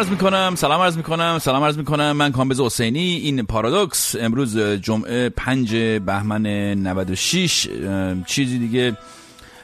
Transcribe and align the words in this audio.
عرض 0.00 0.10
می‌کنم 0.10 0.52
سلام 0.56 0.80
عرض 0.80 0.96
می‌کنم 0.96 1.38
سلام 1.42 1.64
عرض 1.64 1.78
می‌کنم. 1.78 2.12
من 2.12 2.32
کامبز 2.32 2.60
حسینی. 2.60 3.16
این 3.16 3.46
پارادوکس 3.46 4.16
امروز 4.20 4.58
جمعه 4.58 5.28
5 5.28 5.74
بهمن 5.76 6.46
96 6.46 7.68
چیزی 8.26 8.58
دیگه 8.58 8.96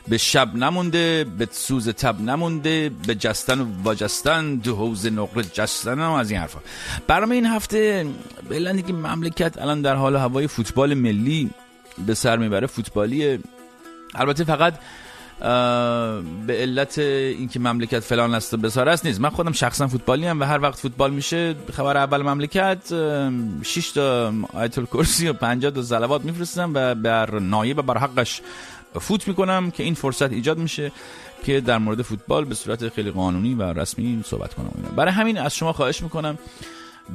به 0.08 0.18
شب 0.18 0.54
نمونده 0.54 1.26
به 1.38 1.48
سوز 1.50 1.88
تب 1.88 2.20
نمونده 2.20 2.90
به 3.06 3.14
جستن 3.14 3.60
و 3.60 3.66
واجستن 3.82 4.54
دو 4.54 4.76
حوز 4.76 5.06
نقره 5.06 5.44
جستن 5.52 5.98
و 5.98 6.12
از 6.12 6.30
این 6.30 6.40
حرفا. 6.40 6.58
برنامه 7.06 7.34
این 7.34 7.46
هفته 7.46 8.06
بلندی 8.50 8.82
که 8.82 8.92
مملکت 8.92 9.58
الان 9.58 9.82
در 9.82 9.94
حال 9.94 10.16
هوای 10.16 10.46
فوتبال 10.46 10.94
ملی 10.94 11.50
به 12.06 12.14
سر 12.14 12.36
می‌بره 12.36 12.66
فوتبالیه 12.66 13.38
البته 14.14 14.44
فقط 14.44 14.74
به 16.46 16.52
علت 16.56 16.98
اینکه 16.98 17.60
مملکت 17.60 18.00
فلان 18.00 18.34
است 18.34 18.54
و 18.54 18.56
بسار 18.56 18.88
است 18.88 19.06
نیست. 19.06 19.20
من 19.20 19.30
خودم 19.30 19.52
شخصا 19.52 19.88
فوتبالی 19.88 20.26
هم 20.26 20.40
و 20.40 20.44
هر 20.44 20.62
وقت 20.62 20.78
فوتبال 20.78 21.10
میشه 21.10 21.54
خبر 21.72 21.96
اول 21.96 22.22
مملکت 22.22 22.78
6 23.62 23.90
تا 23.90 24.32
آیت 24.52 24.78
الکرسی 24.78 25.28
و 25.28 25.32
50 25.32 25.70
تا 25.70 25.82
صلوات 25.82 26.24
میفرستم 26.24 26.70
و 26.74 26.94
بر 26.94 27.38
نایب 27.38 27.82
بر 27.82 27.98
حقش 27.98 28.40
فوت 29.00 29.28
می‌کنم 29.28 29.70
که 29.70 29.82
این 29.82 29.94
فرصت 29.94 30.32
ایجاد 30.32 30.58
میشه 30.58 30.92
که 31.44 31.60
در 31.60 31.78
مورد 31.78 32.02
فوتبال 32.02 32.44
به 32.44 32.54
صورت 32.54 32.88
خیلی 32.88 33.10
قانونی 33.10 33.54
و 33.54 33.62
رسمی 33.62 34.22
صحبت 34.26 34.54
کنم 34.54 34.70
برای 34.96 35.12
همین 35.12 35.38
از 35.38 35.54
شما 35.54 35.72
خواهش 35.72 36.02
می‌کنم 36.02 36.38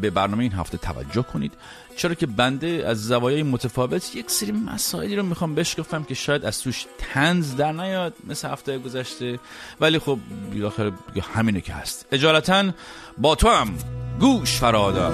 به 0.02 0.10
برنامه 0.10 0.44
این 0.44 0.54
هفته 0.54 0.78
توجه 0.78 1.22
کنید. 1.22 1.54
چرا 1.96 2.14
که 2.14 2.26
بنده 2.26 2.84
از 2.88 3.04
زوایای 3.04 3.44
متفاوت 3.44 4.16
یک 4.16 4.32
سری 4.32 4.52
مسائلی 4.52 5.16
رو 5.16 5.24
می‌خوام 5.24 5.56
بشکفم 5.56 6.04
که 6.04 6.14
شاید 6.14 6.46
از 6.46 6.62
توش 6.62 6.86
تنز 6.98 7.56
در 7.56 7.72
نیاد 7.72 8.14
مثل 8.28 8.48
هفته 8.48 8.78
گذشته. 8.78 9.40
ولی 9.82 10.00
خب 10.00 10.20
بیاخر 10.52 10.92
همینه 11.34 11.62
که 11.62 11.74
هست. 11.74 12.06
اجالتا 12.12 12.72
با 13.18 13.36
تو 13.36 13.50
هم. 13.50 13.78
گوش 14.20 14.60
فرادار 14.60 15.14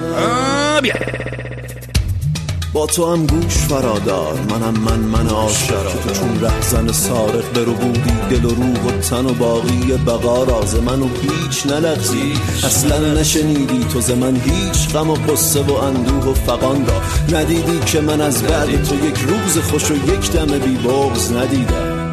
بیا. 0.82 0.94
با 2.74 2.86
تو 2.86 3.14
هم 3.14 3.26
گوش 3.26 3.58
فرادار. 3.58 4.34
منم 4.34 4.80
من 4.80 5.00
من 5.00 5.28
که 5.68 5.74
تو 6.04 6.20
چون 6.20 6.42
رهزن 6.42 6.92
سارق 6.92 7.54
برو 7.54 7.74
بودی 7.74 8.12
دل 8.30 8.46
و 8.46 8.50
روح 8.50 8.84
و 8.84 8.92
تن 8.92 9.26
و 9.26 9.34
باقی 9.34 9.98
بقا 10.06 10.44
راز 10.44 10.76
منو 10.76 11.08
هیچ 11.08 11.66
نلغزی. 11.66 12.34
اصلا 12.64 13.14
نشنیدی 13.14 13.86
تو 13.94 14.02
ز 14.02 14.12
من 14.12 14.36
هیچ 14.36 14.90
غم 14.94 15.10
و 15.10 15.14
قصه 15.14 15.62
و 15.62 15.74
اندوه 15.74 16.26
و 16.26 16.34
فقان 16.34 16.86
را. 16.86 17.02
ندیدی 17.40 17.80
که 17.86 18.02
من 18.02 18.22
از 18.22 18.44
بعد 18.44 18.84
تو 18.84 18.96
یک 18.96 19.18
روز 19.18 19.58
خوش 19.58 19.92
و 19.92 19.96
یک 19.96 20.32
دم 20.32 20.60
بی 20.60 20.78
بغز 20.78 21.32
ندیدم. 21.32 22.07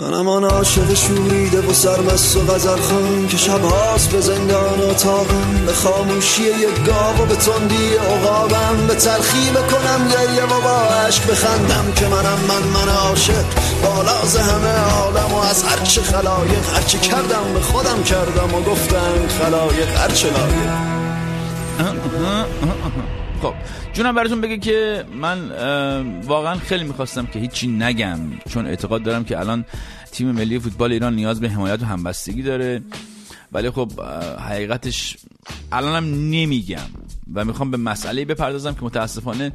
منم 0.00 0.28
آن 0.28 0.44
عاشق 0.44 0.94
شوریده 0.94 1.60
و 1.60 1.72
سرمست 1.72 2.36
و 2.36 2.40
غزل 2.40 2.80
خان 2.80 3.28
که 3.28 3.36
شبهاست 3.36 4.10
به 4.10 4.20
زندان 4.20 4.80
اتاقم 4.90 5.66
به 5.66 5.72
خاموشی 5.72 6.42
یک 6.42 6.84
گاو 6.86 7.22
و 7.22 7.26
به 7.26 7.36
تندی 7.36 7.94
عقابم. 7.94 8.86
به 8.88 8.94
تلخی 8.94 9.50
بکنم 9.50 10.08
گریه 10.08 10.44
و 10.44 10.60
با 10.60 10.76
عشق 11.06 11.30
بخندم 11.30 11.92
که 11.96 12.06
منم 12.06 12.38
من 12.48 12.62
من 12.74 12.92
عاشق. 12.92 13.44
بالاز 13.84 14.36
همه 14.36 14.78
عالم 14.78 15.34
و 15.34 15.38
از 15.38 15.64
هرچه 15.64 16.02
خلایق 16.02 16.74
هرچه 16.74 16.98
کردم 16.98 17.54
به 17.54 17.60
خودم 17.60 18.02
کردم 18.02 18.54
و 18.54 18.60
گفتم 18.60 19.28
خلایق 19.28 19.88
هرچه 19.96 20.28
لایق. 20.30 20.70
خب 23.42 23.54
جونم 23.92 24.14
براتون 24.14 24.40
بگه 24.40 24.58
که 24.58 25.04
من 25.20 25.50
واقعا 26.20 26.54
خیلی 26.54 26.84
می‌خواستم 26.84 27.26
که 27.26 27.38
هیچی 27.38 27.66
نگم 27.66 28.18
چون 28.50 28.66
اعتقاد 28.66 29.02
دارم 29.02 29.24
که 29.24 29.38
الان 29.38 29.64
تیم 30.12 30.30
ملی 30.30 30.58
فوتبال 30.58 30.92
ایران 30.92 31.14
نیاز 31.14 31.40
به 31.40 31.48
حمایت 31.50 31.82
و 31.82 31.86
همبستگی 31.86 32.42
داره. 32.42 32.82
ولی 33.52 33.70
خب 33.70 34.00
حقیقتش 34.48 35.16
الانم 35.72 36.30
نمیگم 36.30 36.88
و 37.34 37.44
می‌خوام 37.44 37.70
به 37.70 37.76
مسئله 37.76 38.24
بپردازم 38.24 38.74
که 38.74 38.82
متاسفانه 38.82 39.52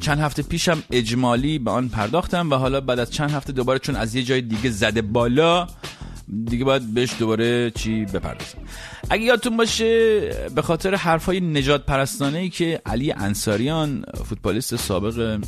چند 0.00 0.20
هفته 0.20 0.42
پیشم 0.42 0.82
اجمالی 0.90 1.58
به 1.58 1.70
آن 1.70 1.88
پرداختم 1.88 2.50
و 2.50 2.54
حالا 2.54 2.80
بعد 2.80 2.98
از 2.98 3.10
چند 3.10 3.30
هفته 3.30 3.52
دوباره 3.52 3.78
چون 3.78 3.96
از 3.96 4.14
یه 4.14 4.22
جای 4.22 4.40
دیگه 4.40 4.70
زده 4.70 5.02
بالا 5.02 5.66
دیگه 6.44 6.64
باید 6.64 6.94
بهش 6.94 7.10
دوباره 7.18 7.70
چی 7.70 8.04
بپردازم 8.04 8.58
اگه 9.10 9.24
یادتون 9.24 9.56
باشه 9.56 10.20
به 10.54 10.62
خاطر 10.62 10.94
حرفای 10.94 11.40
نجات 11.40 11.86
پرستانه 11.86 12.38
ای 12.38 12.48
که 12.48 12.82
علی 12.86 13.12
انصاریان 13.12 14.04
فوتبالیست 14.24 14.76
سابق 14.76 15.44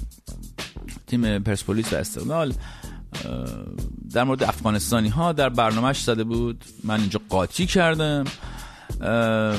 تیم 1.06 1.38
پرسپولیس 1.38 1.92
و 1.92 1.96
استقلال 1.96 2.54
در 4.12 4.24
مورد 4.24 4.42
افغانستانی 4.42 5.08
ها 5.08 5.32
در 5.32 5.48
برنامهش 5.48 6.00
زده 6.00 6.24
بود. 6.24 6.64
من 6.84 7.00
اینجا 7.00 7.20
قاطی 7.28 7.66
کردم. 7.66 8.24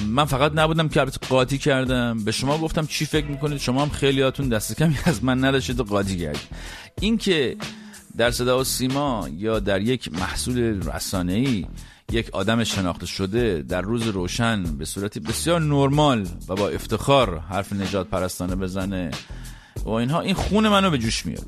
من 0.08 0.26
فقط 0.26 0.52
نبودم 0.56 0.90
که 0.90 1.00
البته 1.00 1.28
قاطی 1.30 1.58
کردم. 1.58 2.24
به 2.24 2.32
شما 2.32 2.58
گفتم 2.58 2.86
چی 2.86 3.06
فکر 3.06 3.26
می‌کنید؟ 3.26 3.58
شما 3.58 3.82
هم 3.82 3.90
خیلیاتون 3.90 4.50
دست 4.50 4.78
کمی 4.78 4.98
از 5.06 5.24
من 5.24 5.46
نداشتید 5.46 5.80
و 5.80 5.84
قاطی 5.84 6.18
کردید. 6.18 6.48
این 7.02 7.18
که 7.18 7.56
در 8.18 8.32
صدا 8.32 8.60
و 8.60 8.64
سیما 8.64 9.30
یا 9.38 9.60
در 9.60 9.82
یک 9.82 10.14
محصول 10.14 10.82
رسانه‌ای 10.94 11.66
یک 12.12 12.30
آدم 12.30 12.64
شناخته 12.64 13.06
شده 13.06 13.62
در 13.62 13.82
روز 13.82 14.08
روشن 14.08 14.64
به 14.64 14.86
صورتی 14.86 15.20
بسیار 15.20 15.62
نرمال 15.62 16.28
و 16.50 16.56
با 16.56 16.70
افتخار 16.70 17.40
حرف 17.40 17.74
نجات 17.74 18.08
پرستانه 18.08 18.56
بزنه 18.56 19.12
و 19.86 19.90
اینها 19.90 20.22
این 20.22 20.34
خون 20.34 20.70
منو 20.70 20.90
به 20.90 20.98
جوش 20.98 21.26
میاد 21.26 21.46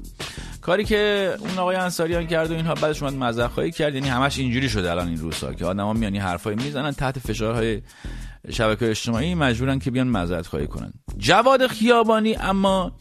کاری 0.62 0.86
که 0.86 1.34
اون 1.40 1.58
آقای 1.58 1.76
انصاریان 1.76 2.28
کرد 2.28 2.52
و 2.52 2.54
اینها 2.54 2.74
بعدش 2.74 3.04
اومد 3.04 3.48
خواهی 3.48 3.72
کرد 3.72 3.96
یعنی 3.96 4.10
همش 4.10 4.40
اینجوری 4.40 4.70
شده 4.70 4.92
الان 4.92 5.08
این 5.08 5.18
روزها 5.18 5.54
که 5.54 5.66
آدما 5.66 5.94
میان 5.94 6.14
این 6.14 6.22
حرفایی 6.22 6.58
می‌زنن 6.58 6.92
تحت 6.92 7.20
فشارهای 7.20 7.82
شبکه 8.52 8.90
اجتماعی 8.90 9.36
مجبورن 9.36 9.80
که 9.80 9.92
بیان 9.92 10.08
معذرت 10.08 10.48
خواهی 10.48 10.68
کنن. 10.68 10.94
جواد 11.18 11.68
خیابانی 11.68 12.36
اما 12.36 12.92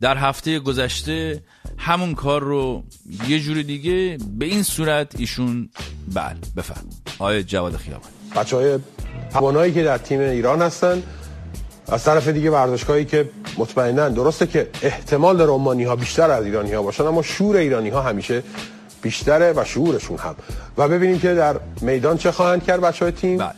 در 0.00 0.16
هفته 0.16 0.58
گذشته 0.58 1.42
همون 1.78 2.14
کار 2.14 2.42
رو 2.42 2.82
یه 3.28 3.40
جور 3.40 3.62
دیگه 3.62 4.18
به 4.38 4.46
این 4.46 4.62
صورت 4.62 5.14
ایشون 5.18 5.68
بله 6.14 6.36
بفرم 6.56 6.84
آقای 7.18 7.42
جواد 7.42 7.76
خیابانی. 7.76 8.12
بچه 8.36 8.56
های 8.56 8.78
توانایی 9.32 9.72
که 9.72 9.82
در 9.82 9.98
تیم 9.98 10.20
ایران 10.20 10.62
هستن 10.62 11.02
از 11.88 12.04
طرف 12.04 12.28
دیگه 12.28 12.50
ورزشگاهی 12.50 13.04
که 13.04 13.30
مطمئنا 13.58 14.08
درسته 14.08 14.46
که 14.46 14.70
احتمال 14.82 15.36
داره 15.36 15.50
عمانی 15.50 15.84
ها 15.84 15.96
بیشتر 15.96 16.30
از 16.30 16.44
ایرانی 16.44 16.72
ها 16.72 16.82
باشن 16.82 17.04
اما 17.04 17.22
شور 17.22 17.56
ایرانی 17.56 17.88
ها 17.88 18.02
همیشه 18.02 18.42
بیشتره 19.02 19.52
و 19.56 19.64
شعورشون 19.64 20.18
هم. 20.18 20.36
و 20.78 20.88
ببینیم 20.88 21.18
که 21.18 21.34
در 21.34 21.60
میدان 21.80 22.18
چه 22.18 22.32
خواهند 22.32 22.64
کرد 22.64 22.80
بچه 22.80 23.04
های 23.04 23.12
تیم. 23.12 23.38
بله. 23.38 23.52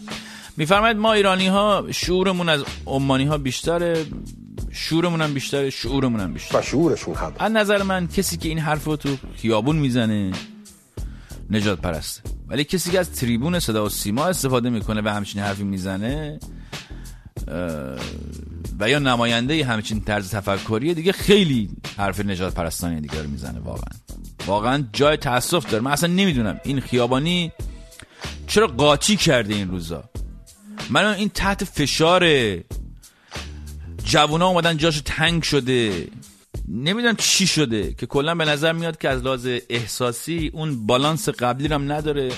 میفرماید 0.56 0.96
ما 0.96 1.12
ایرانی 1.12 1.46
ها 1.46 1.84
شعورمون 1.90 2.48
از 2.48 2.64
عمانی 2.86 3.24
ها 3.24 3.38
بیشتره. 3.38 4.06
شعورمون 4.72 5.20
هم 5.20 5.34
بیشتره 5.34 5.70
شعورمون 5.70 6.20
هم 6.20 6.32
بیشتره. 6.32 6.60
و 6.60 6.62
شعورشون 6.62 7.14
هم. 7.14 7.32
از 7.38 7.52
نظر 7.52 7.82
من 7.82 8.08
کسی 8.08 8.36
که 8.36 8.48
این 8.48 8.58
حرف 8.58 8.84
رو 8.84 8.96
تو 8.96 9.16
خیابون 9.36 9.76
می‌زنه 9.76 10.32
نجات 11.50 11.80
پرسته 11.80 12.22
ولی 12.48 12.64
کسی 12.64 12.90
که 12.90 13.00
از 13.00 13.12
تریبون 13.12 13.60
صدا 13.60 13.86
و 13.86 13.88
سیما 13.88 14.26
استفاده 14.26 14.70
می‌کنه 14.70 15.02
و 15.04 15.08
همچین 15.08 15.42
حرفی 15.42 15.64
می‌زنه 15.64 16.40
و 18.80 18.90
یا 18.90 18.98
نماینده 18.98 19.64
همچین 19.64 20.00
طرز 20.00 20.30
تفکری 20.30 20.94
دیگه 20.94 21.12
خیلی 21.12 21.70
حرف 21.96 22.20
نجات 22.20 22.54
پرستانی 22.54 23.00
دیگه 23.00 23.22
رو 23.22 23.30
می‌زنه 23.30 23.58
واقعا. 23.60 23.98
واقعا 24.46 24.84
جای 24.92 25.16
تاسف 25.16 25.70
داره. 25.70 25.84
من 25.84 25.90
اصلا 25.90 26.12
نمی‌دونم 26.12 26.60
این 26.64 26.80
خیابانی 26.80 27.52
چرا 28.46 28.66
قاچی 28.66 29.16
کرده 29.16 29.54
این 29.54 29.68
روزا. 29.68 30.04
من 30.90 31.04
این 31.04 31.28
تحت 31.28 31.64
فشار 31.64 32.22
جوونا 34.10 34.46
اومدن 34.46 34.76
جاشو 34.76 35.00
تنگ 35.04 35.42
شده. 35.42 36.08
نمی‌دونم 36.68 37.16
چی 37.16 37.46
شده 37.46 37.94
که 37.94 38.06
کلا 38.06 38.34
به 38.34 38.44
نظر 38.44 38.72
میاد 38.72 38.98
که 38.98 39.08
از 39.08 39.22
لحاظ 39.22 39.48
احساسی 39.68 40.50
اون 40.54 40.86
بالانس 40.86 41.28
قبلی 41.28 41.68
رو 41.68 41.74
هم 41.74 41.92
نداره. 41.92 42.32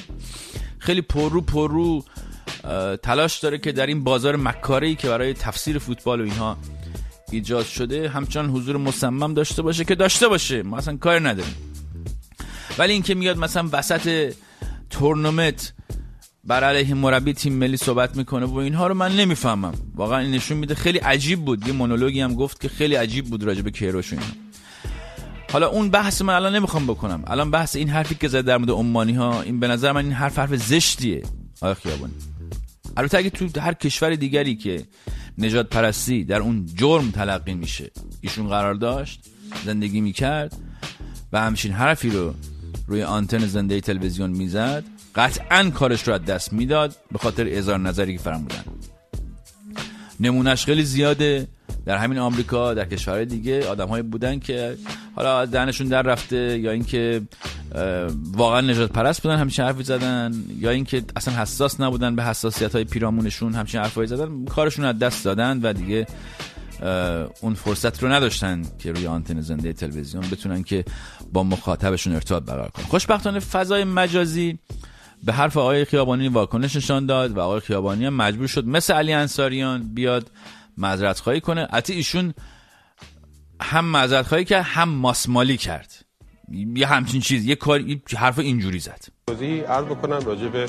خیلی 0.78 1.00
پررو 1.02 1.40
پررو 1.40 2.04
تلاش 3.02 3.38
داره 3.38 3.58
که 3.58 3.72
در 3.72 3.86
این 3.86 4.04
بازار 4.04 4.36
مکاری 4.36 4.94
که 4.94 5.08
برای 5.08 5.34
تفسیر 5.34 5.78
فوتبال 5.78 6.20
و 6.20 6.24
اینها 6.24 6.56
ایجاد 7.30 7.66
شده 7.66 8.08
همچنان 8.08 8.50
حضور 8.50 8.76
مصمم 8.76 9.34
داشته 9.34 9.62
باشه 9.62 9.84
که 9.84 9.94
داشته 9.94 10.28
باشه. 10.28 10.62
ما 10.62 10.78
اصلا 10.78 10.96
کار 10.96 11.28
نداریم. 11.28 11.56
ولی 12.78 12.92
اینکه 12.92 13.14
میاد 13.14 13.36
مثلا 13.38 13.68
وسط 13.72 14.34
تورنمنت 14.90 15.72
بر 16.44 16.64
علیه 16.64 16.94
مربی 16.94 17.32
تیم 17.32 17.52
ملی 17.52 17.76
صحبت 17.76 18.16
می‌کنه 18.16 18.46
و 18.46 18.56
اینها 18.56 18.86
رو 18.86 18.94
من 18.94 19.16
نمی‌فهمم. 19.16 19.72
واقعا 19.94 20.18
این 20.18 20.30
نشون 20.30 20.58
میده 20.58 20.74
خیلی 20.74 20.98
عجیب 20.98 21.44
بود. 21.44 21.66
یه 21.66 21.72
مونولوگی 21.72 22.20
هم 22.20 22.34
گفت 22.34 22.60
که 22.60 22.68
خیلی 22.68 22.94
عجیب 22.94 23.24
بود 23.24 23.42
راجع 23.42 23.62
به 23.62 23.70
کیروش 23.70 24.12
اینا. 24.12 24.24
حالا 25.52 25.68
اون 25.68 25.90
بحث 25.90 26.22
من 26.22 26.34
الان 26.34 26.56
نمی‌خوام 26.56 26.86
بکنم. 26.86 27.24
الان 27.26 27.50
بحث 27.50 27.76
این 27.76 27.88
حرفی 27.88 28.14
که 28.14 28.28
زد 28.28 28.44
در 28.44 28.56
مورد 28.56 28.70
عمانی 28.70 29.12
ها 29.12 29.42
این 29.42 29.60
به 29.60 29.68
نظر 29.68 29.92
من 29.92 30.04
این 30.04 30.12
حرف 30.12 30.38
حرف 30.38 30.54
زشتیه. 30.54 31.22
آقا 31.60 31.74
خیابانی. 31.74 32.14
البته 32.96 33.18
اگه 33.18 33.30
تو 33.30 33.60
هر 33.60 33.74
کشور 33.74 34.14
دیگری 34.14 34.56
که 34.56 34.84
نجات 35.38 35.68
پرستی 35.68 36.24
در 36.24 36.38
اون 36.40 36.66
جرم 36.74 37.10
تلقی 37.10 37.54
میشه 37.54 37.90
ایشون 38.20 38.48
قرار 38.48 38.74
داشت 38.74 39.24
زندگی 39.64 40.00
می‌کرد 40.00 40.56
و 41.32 41.40
همچین 41.40 41.72
حرفی 41.72 42.10
رو 42.10 42.34
روی 42.86 43.02
آنتن 43.02 43.46
زنده 43.46 43.80
تلویزیون 43.80 44.30
می‌زد. 44.30 44.84
قطعا 45.14 45.70
کارش 45.70 46.08
رو 46.08 46.14
از 46.14 46.24
دست 46.24 46.52
می‌داد 46.52 46.96
به 47.12 47.18
خاطر 47.18 47.46
اظهار 47.48 47.78
نظری 47.78 48.16
که 48.16 48.22
فرم 48.22 48.42
بودن 48.42 48.64
نمونش 50.20 50.64
خیلی 50.64 50.82
زیاده. 50.82 51.48
در 51.86 51.96
همین 51.96 52.18
آمریکا 52.18 52.74
در 52.74 52.84
کشورهای 52.84 53.24
دیگه 53.24 53.68
آدم 53.68 54.02
بودن 54.02 54.38
که 54.38 54.76
حالا 55.16 55.46
دهنشون 55.46 55.88
در 55.88 56.02
رفته 56.02 56.58
یا 56.58 56.70
اینکه 56.70 57.22
واقعا 58.32 58.60
نجات 58.60 58.92
پرست 58.92 59.22
بودن 59.22 59.38
همچین 59.38 59.64
حرفی 59.64 59.82
زدن 59.82 60.44
یا 60.58 60.70
اینکه 60.70 61.02
اصلا 61.16 61.34
حساس 61.34 61.80
نبودن 61.80 62.16
به 62.16 62.24
حساسیت 62.24 62.74
های 62.74 62.84
پیرامونشون 62.84 63.54
همچین 63.54 63.80
حرفایی 63.80 64.06
زدن 64.06 64.44
کارشون 64.44 64.84
از 64.84 64.98
دست 64.98 65.24
دادن 65.24 65.60
و 65.62 65.72
دیگه 65.72 66.06
اون 67.40 67.54
فرصت 67.54 68.02
رو 68.02 68.12
نداشتن 68.12 68.62
که 68.78 68.92
روی 68.92 69.06
آنتن 69.06 69.40
زنده 69.40 69.72
تلویزیون 69.72 70.24
بتونن 70.32 70.62
که 70.62 70.84
با 71.32 71.42
مخاطبشون 71.44 72.14
ارتباط 72.14 72.42
برقرار 72.42 72.68
کنن. 72.70 72.84
خوشبختانه 72.84 73.40
فضای 73.40 73.84
مجازی 73.84 74.58
به 75.22 75.32
حرف 75.32 75.56
آقای 75.56 75.84
خیابانی 75.84 76.28
واکنش 76.28 76.76
نشان 76.76 77.06
داد 77.06 77.36
و 77.36 77.40
آقای 77.40 77.60
خیابانی 77.60 78.04
هم 78.04 78.14
مجبور 78.14 78.46
شد 78.46 78.66
مثل 78.66 78.94
علی 78.94 79.12
انصاریان 79.12 79.94
بیاد 79.94 80.30
معذرت 80.76 81.20
خواهی 81.20 81.40
کنه. 81.40 81.68
حتی 81.72 81.92
ایشون 81.92 82.34
هم 83.60 83.84
معذرت 83.84 84.26
خواهی 84.26 84.44
کرد 84.44 84.64
هم 84.64 84.88
ماسمالی 84.88 85.56
کرد. 85.56 85.92
یه 86.74 86.86
همچین 86.86 87.20
چیز 87.20 87.44
یه 87.44 87.56
کار 87.56 87.80
حرف 88.16 88.38
اینجوری 88.38 88.78
زد. 88.78 89.04
توضیح 89.26 89.62
عرض 89.62 89.84
بکنم 89.84 90.20
راجع 90.26 90.48
به 90.48 90.66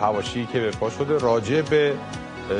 هواشی 0.00 0.46
که 0.52 0.60
به 0.60 0.70
پا 0.70 0.90
شده 0.90 1.18
راجع 1.18 1.60
به 1.60 1.94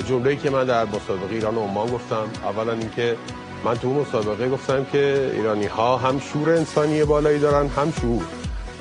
جمله‌ای 0.09 0.37
که 0.37 0.51
من 0.51 0.65
در 0.65 0.85
مسابقه 0.85 1.35
ایران 1.35 1.55
و 1.55 1.61
عمان 1.61 1.91
گفتم. 1.91 2.31
اولا 2.45 2.73
اینکه 2.73 3.17
من 3.65 3.75
تو 3.75 3.95
مسابقه 3.95 4.49
گفتم 4.49 4.85
که 4.93 5.33
ایرانی 5.35 5.67
ها 5.67 5.97
هم 5.97 6.21
شور 6.21 6.51
انسانی 6.51 7.05
بالایی 7.05 7.39
دارن 7.39 7.69
هم 7.69 7.93
شعور. 8.01 8.25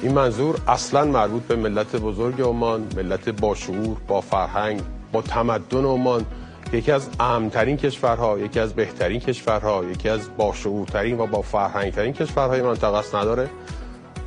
این 0.02 0.12
منظور 0.12 0.56
اصلا 0.68 1.06
مربوط 1.06 1.44
به 1.44 1.56
ملت 1.56 1.96
بزرگ 1.96 2.42
عمان 2.42 2.88
ملت 2.96 3.30
با 3.30 3.56
شعور 3.56 3.98
با 4.08 4.22
فرهنگ 4.22 4.82
با 5.12 5.22
تمدن 5.22 5.86
عمان. 5.86 6.26
یکی 6.74 6.92
از 6.92 7.10
امترین 7.20 7.78
کشورها 7.78 8.40
یکی 8.40 8.60
از 8.60 8.74
بهترین 8.74 9.20
کشورها 9.20 9.84
یکی 9.86 10.10
از 10.10 10.20
باشعورترین 10.38 11.20
و 11.20 11.28
با 11.28 11.42
فرهنگترین 11.42 12.14
کشورهای 12.14 12.62
منطقه 12.62 12.98
است 12.98 13.16
نداره. 13.16 13.50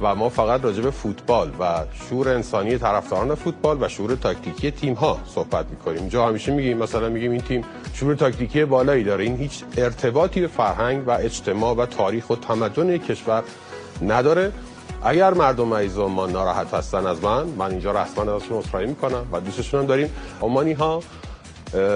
و 0.03 0.15
ما 0.15 0.29
فقط 0.29 0.65
راجع 0.65 0.83
به 0.83 0.91
فوتبال 0.91 1.51
و 1.61 1.85
شور 2.09 2.29
انسانی 2.29 2.79
طرفداران 2.79 3.35
فوتبال 3.35 3.79
و 3.81 3.89
شور 3.89 4.15
تاکتیکی 4.15 4.71
تیم 4.71 4.95
ها 4.95 5.19
صحبت 5.27 5.67
می‌کنیم. 5.71 6.09
جا 6.09 6.29
همیشه 6.29 6.53
میگیم 6.53 6.79
مثلا 6.79 7.09
میگیم 7.09 7.31
این 7.31 7.41
تیم 7.41 7.65
شور 7.95 8.15
تاکتیکی 8.15 8.65
بالایی 8.65 9.05
داره. 9.05 9.25
این 9.25 9.37
هیچ 9.37 9.65
ارتباطی 9.77 10.41
به 10.41 10.47
فرهنگ 10.47 11.09
و 11.09 11.11
اجتماع 11.11 11.77
و 11.77 11.87
تاریخ 11.87 12.31
و 12.31 12.37
تمدن 12.37 12.99
کشور 12.99 13.43
نداره. 14.03 14.53
اگر 15.05 15.35
مردم 15.35 15.75
عزیز 15.75 15.99
ما 15.99 16.27
ناراحت 16.27 16.75
هستن 16.75 17.07
از 17.07 17.25
من 17.25 17.47
من 17.47 17.71
اینجا 17.71 18.03
رسما 18.03 18.37
ازشون 18.37 18.59
عذرخواهی 18.59 18.87
می‌کنم 18.87 19.27
و 19.33 19.41
دوستشون 19.41 19.81
هم 19.81 19.87
داریم. 19.87 20.11
عمانی 20.43 20.73
ها 20.73 21.03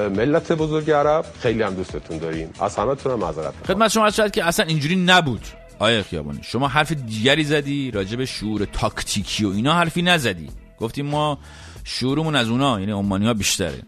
ملت 0.08 0.52
بزرگ 0.52 0.90
عرب 0.90 1.24
خیلی 1.40 1.62
هم 1.62 1.74
دوستتون 1.74 2.18
داریم. 2.18 2.50
از 2.60 2.76
همتون 2.76 3.12
هم 3.12 3.18
معذرت 3.18 3.54
خدمت 3.68 3.90
شما 3.90 4.10
شاید 4.10 4.32
که 4.32 4.44
اصلا 4.44 4.66
اینجوری 4.66 4.96
نبود 4.96 5.46
آیا 5.78 6.02
خیابانی. 6.02 6.40
شما 6.42 6.68
حرف 6.68 6.92
دیگری 6.92 7.44
زدی 7.44 7.90
راجع 7.90 8.16
به 8.16 8.26
شعور 8.26 8.64
تاکتیکی 8.64 9.44
و 9.44 9.48
اینا 9.48 9.74
حرفی 9.74 10.02
نزدی. 10.02 10.48
گفتیم 10.80 11.06
ما 11.06 11.38
شعورمون 11.84 12.36
از 12.36 12.48
اونا 12.48 12.80
یعنی 12.80 12.92
عمانی 12.92 13.26
ها 13.26 13.34
بیشتره. 13.34 13.82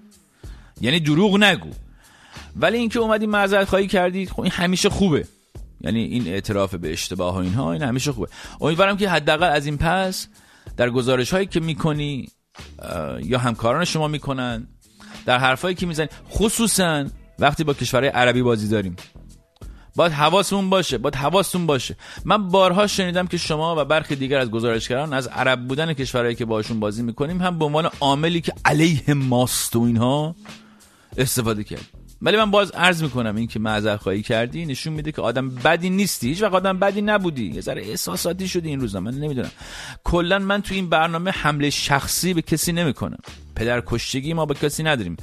یعنی 0.80 1.00
دروغ 1.00 1.36
نگو. 1.36 1.70
ولی 2.56 2.78
اینکه 2.78 2.98
اومدی 2.98 3.26
معذرت 3.26 3.68
خواهی 3.68 3.86
کردی 3.86 4.26
خب 4.26 4.40
این 4.40 4.52
همیشه 4.52 4.88
خوبه. 4.88 5.24
یعنی 5.80 6.04
این 6.04 6.26
اعتراف 6.26 6.74
به 6.74 6.92
اشتباه 6.92 7.34
و 7.34 7.38
اینها 7.38 7.72
این 7.72 7.82
همیشه 7.82 8.12
خوبه. 8.12 8.28
امیدوارم 8.60 8.96
که 8.96 9.08
حداقل 9.08 9.46
از 9.46 9.66
این 9.66 9.76
پس 9.78 10.28
در 10.76 10.90
گزارش 10.90 11.34
هایی 11.34 11.46
که 11.46 11.60
می‌کنی 11.60 12.28
یا 13.22 13.38
همکاران 13.38 13.84
شما 13.84 14.08
می‌کنن 14.08 14.68
در 15.26 15.38
حرفایی 15.38 15.74
که 15.74 15.86
می‌زنی 15.86 16.08
خصوصا 16.30 17.06
وقتی 17.38 17.64
با 17.64 17.74
کشورهای 17.74 18.08
عربی 18.08 18.42
بازی 18.42 18.68
داریم. 18.68 18.96
باید 19.96 20.12
حواسمون 20.12 20.70
باشه 20.70 20.98
باید 20.98 21.14
حواستون 21.14 21.66
باشه. 21.66 21.96
من 22.24 22.48
بارها 22.48 22.86
شنیدم 22.86 23.26
که 23.26 23.36
شما 23.36 23.82
و 23.82 23.84
برخی 23.84 24.16
دیگر 24.16 24.38
از 24.38 24.50
گزارشگران 24.50 25.12
از 25.12 25.26
عرب 25.26 25.68
بودن 25.68 25.92
کشورهایی 25.92 26.34
که 26.34 26.44
باشون 26.44 26.80
بازی 26.80 27.02
می‌کنیم 27.02 27.42
هم 27.42 27.58
به 27.58 27.64
عنوان 27.64 27.90
عاملی 28.00 28.40
که 28.40 28.52
علیه 28.64 29.14
ماست 29.14 29.76
و 29.76 29.82
اینها 29.82 30.36
استفاده 31.16 31.64
کرد 31.64 31.97
ولی 32.22 32.36
من 32.36 32.50
باز 32.50 32.70
عرض 32.70 33.02
می‌کنم 33.02 33.36
این 33.36 33.46
که 33.46 33.58
معذرت 33.58 34.00
خواهی 34.00 34.22
کردی 34.22 34.66
نشون 34.66 34.92
میده 34.92 35.12
که 35.12 35.22
آدم 35.22 35.48
بدی 35.48 35.90
نیستی. 35.90 36.28
هیچ 36.28 36.42
وقت 36.42 36.54
آدم 36.54 36.78
بدی 36.78 37.02
نبودی. 37.02 37.50
یه 37.50 37.60
ذره 37.60 37.82
احساساتی 37.82 38.48
شدی 38.48 38.68
این 38.68 38.80
روزا. 38.80 39.00
من 39.00 39.14
نمی‌دونم. 39.14 39.50
کلا 40.04 40.38
من 40.38 40.62
تو 40.62 40.74
این 40.74 40.88
برنامه 40.88 41.30
حمله 41.30 41.70
شخصی 41.70 42.34
به 42.34 42.42
کسی 42.42 42.72
نمی‌کنم. 42.72 43.18
پدر 43.54 43.82
کشتگی 43.86 44.34
ما 44.34 44.46
به 44.46 44.54
کسی 44.54 44.82
نداریم. 44.82 45.16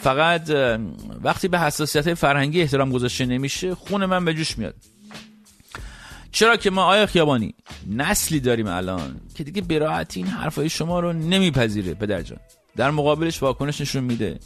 فقط 0.00 0.50
وقتی 1.22 1.48
به 1.48 1.60
حساسیت 1.60 2.14
فرهنگی 2.14 2.60
احترام 2.60 2.92
گذاشته 2.92 3.26
نمیشه 3.26 3.74
خون 3.74 4.04
من 4.04 4.24
به 4.24 4.34
جوش 4.34 4.58
میاد. 4.58 4.74
چرا 6.32 6.56
که 6.56 6.70
ما 6.70 6.84
آیا 6.84 7.06
خیابانی 7.06 7.54
نسلی 7.86 8.40
داریم 8.40 8.66
الان 8.66 9.20
که 9.34 9.44
دیگه 9.44 9.62
براحتی 9.62 10.20
این 10.20 10.28
حرفای 10.28 10.68
شما 10.68 11.00
رو 11.00 11.12
نمیپذیره 11.12 11.94
پدر 11.94 12.22
جان. 12.22 12.38
در 12.76 12.90
مقابلش 12.90 13.42
واکنش 13.42 13.80
نشون 13.80 14.04
میده. 14.04 14.38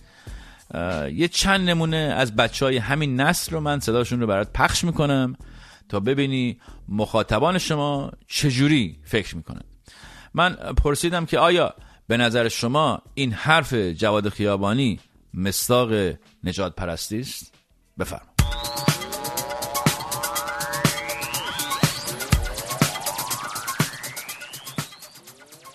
یه 1.15 1.29
چند 1.29 1.69
نمونه 1.71 1.97
از 1.97 2.37
بچه 2.37 2.65
های 2.65 2.77
همین 2.77 3.21
نسل 3.21 3.53
رو 3.53 3.61
من 3.61 3.81
صداشون 3.81 4.21
رو 4.21 4.27
برات 4.27 4.53
پخش 4.53 4.85
می‌کنم 4.85 5.37
تا 5.89 6.01
ببینی 6.01 6.61
مخاطبان 6.89 7.59
شما 7.59 8.13
چجوری 8.27 8.97
فکر 9.05 9.37
می‌کنن. 9.37 9.63
من 10.35 10.55
پرسیدم 10.55 11.27
که 11.27 11.39
آیا 11.39 11.75
به 12.09 12.17
نظر 12.17 12.49
شما 12.49 13.03
این 13.15 13.33
حرف 13.33 13.75
جواد 13.75 14.29
خیابانی 14.29 15.01
مستاق 15.35 15.93
نجات 16.45 16.75
پرستی 16.75 17.21
است 17.21 17.55
بفرم 17.99 18.27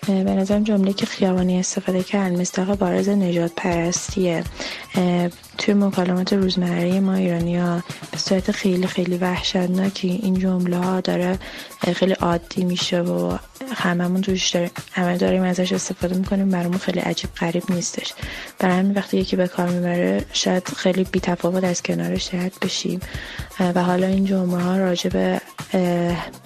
به 0.06 0.14
نظرم 0.14 0.64
جمله 0.64 0.92
که 0.92 1.06
خیابانی 1.06 1.58
استفاده 1.58 2.02
کرد 2.02 2.32
مستاق 2.32 2.78
بارز 2.78 3.08
نجات 3.08 3.52
پرستیه 3.56 4.44
توی 5.58 5.74
مکالمات 5.74 6.32
روزمره 6.32 7.00
ما 7.00 7.14
ایرانی 7.14 7.56
ها 7.56 7.82
به 8.12 8.18
صورت 8.18 8.50
خیلی 8.50 8.86
خیلی 8.86 9.16
وحشتناکی 9.16 10.20
این 10.22 10.38
جمله 10.38 10.76
ها 10.76 11.00
داره 11.00 11.38
خیلی 11.94 12.12
عادی 12.12 12.64
میشه 12.64 13.00
و 13.00 13.36
هممون 13.74 14.20
توش 14.20 14.50
داریم 14.50 14.70
همه 14.92 15.16
داریم 15.16 15.42
ازش 15.42 15.72
استفاده 15.72 16.16
می‌کنیم 16.16 16.48
برامون 16.48 16.78
خیلی 16.78 17.00
عجیب 17.00 17.30
غریب 17.34 17.62
نیستش. 17.68 18.14
برای 18.58 18.78
همین 18.78 18.92
وقتی 18.92 19.16
یکی 19.16 19.36
به 19.36 19.48
کار 19.48 19.68
می‌بره 19.68 20.24
شاید 20.32 20.68
خیلی 20.68 21.04
بی 21.04 21.20
تفاوت 21.20 21.64
از 21.64 21.82
کنارش 21.82 22.34
رد 22.34 22.52
بشیم. 22.62 23.00
و 23.60 23.82
حالا 23.82 24.06
این 24.06 24.24
جمله 24.24 24.62
ها 24.62 24.76
راجع 24.76 25.10
به 25.10 25.40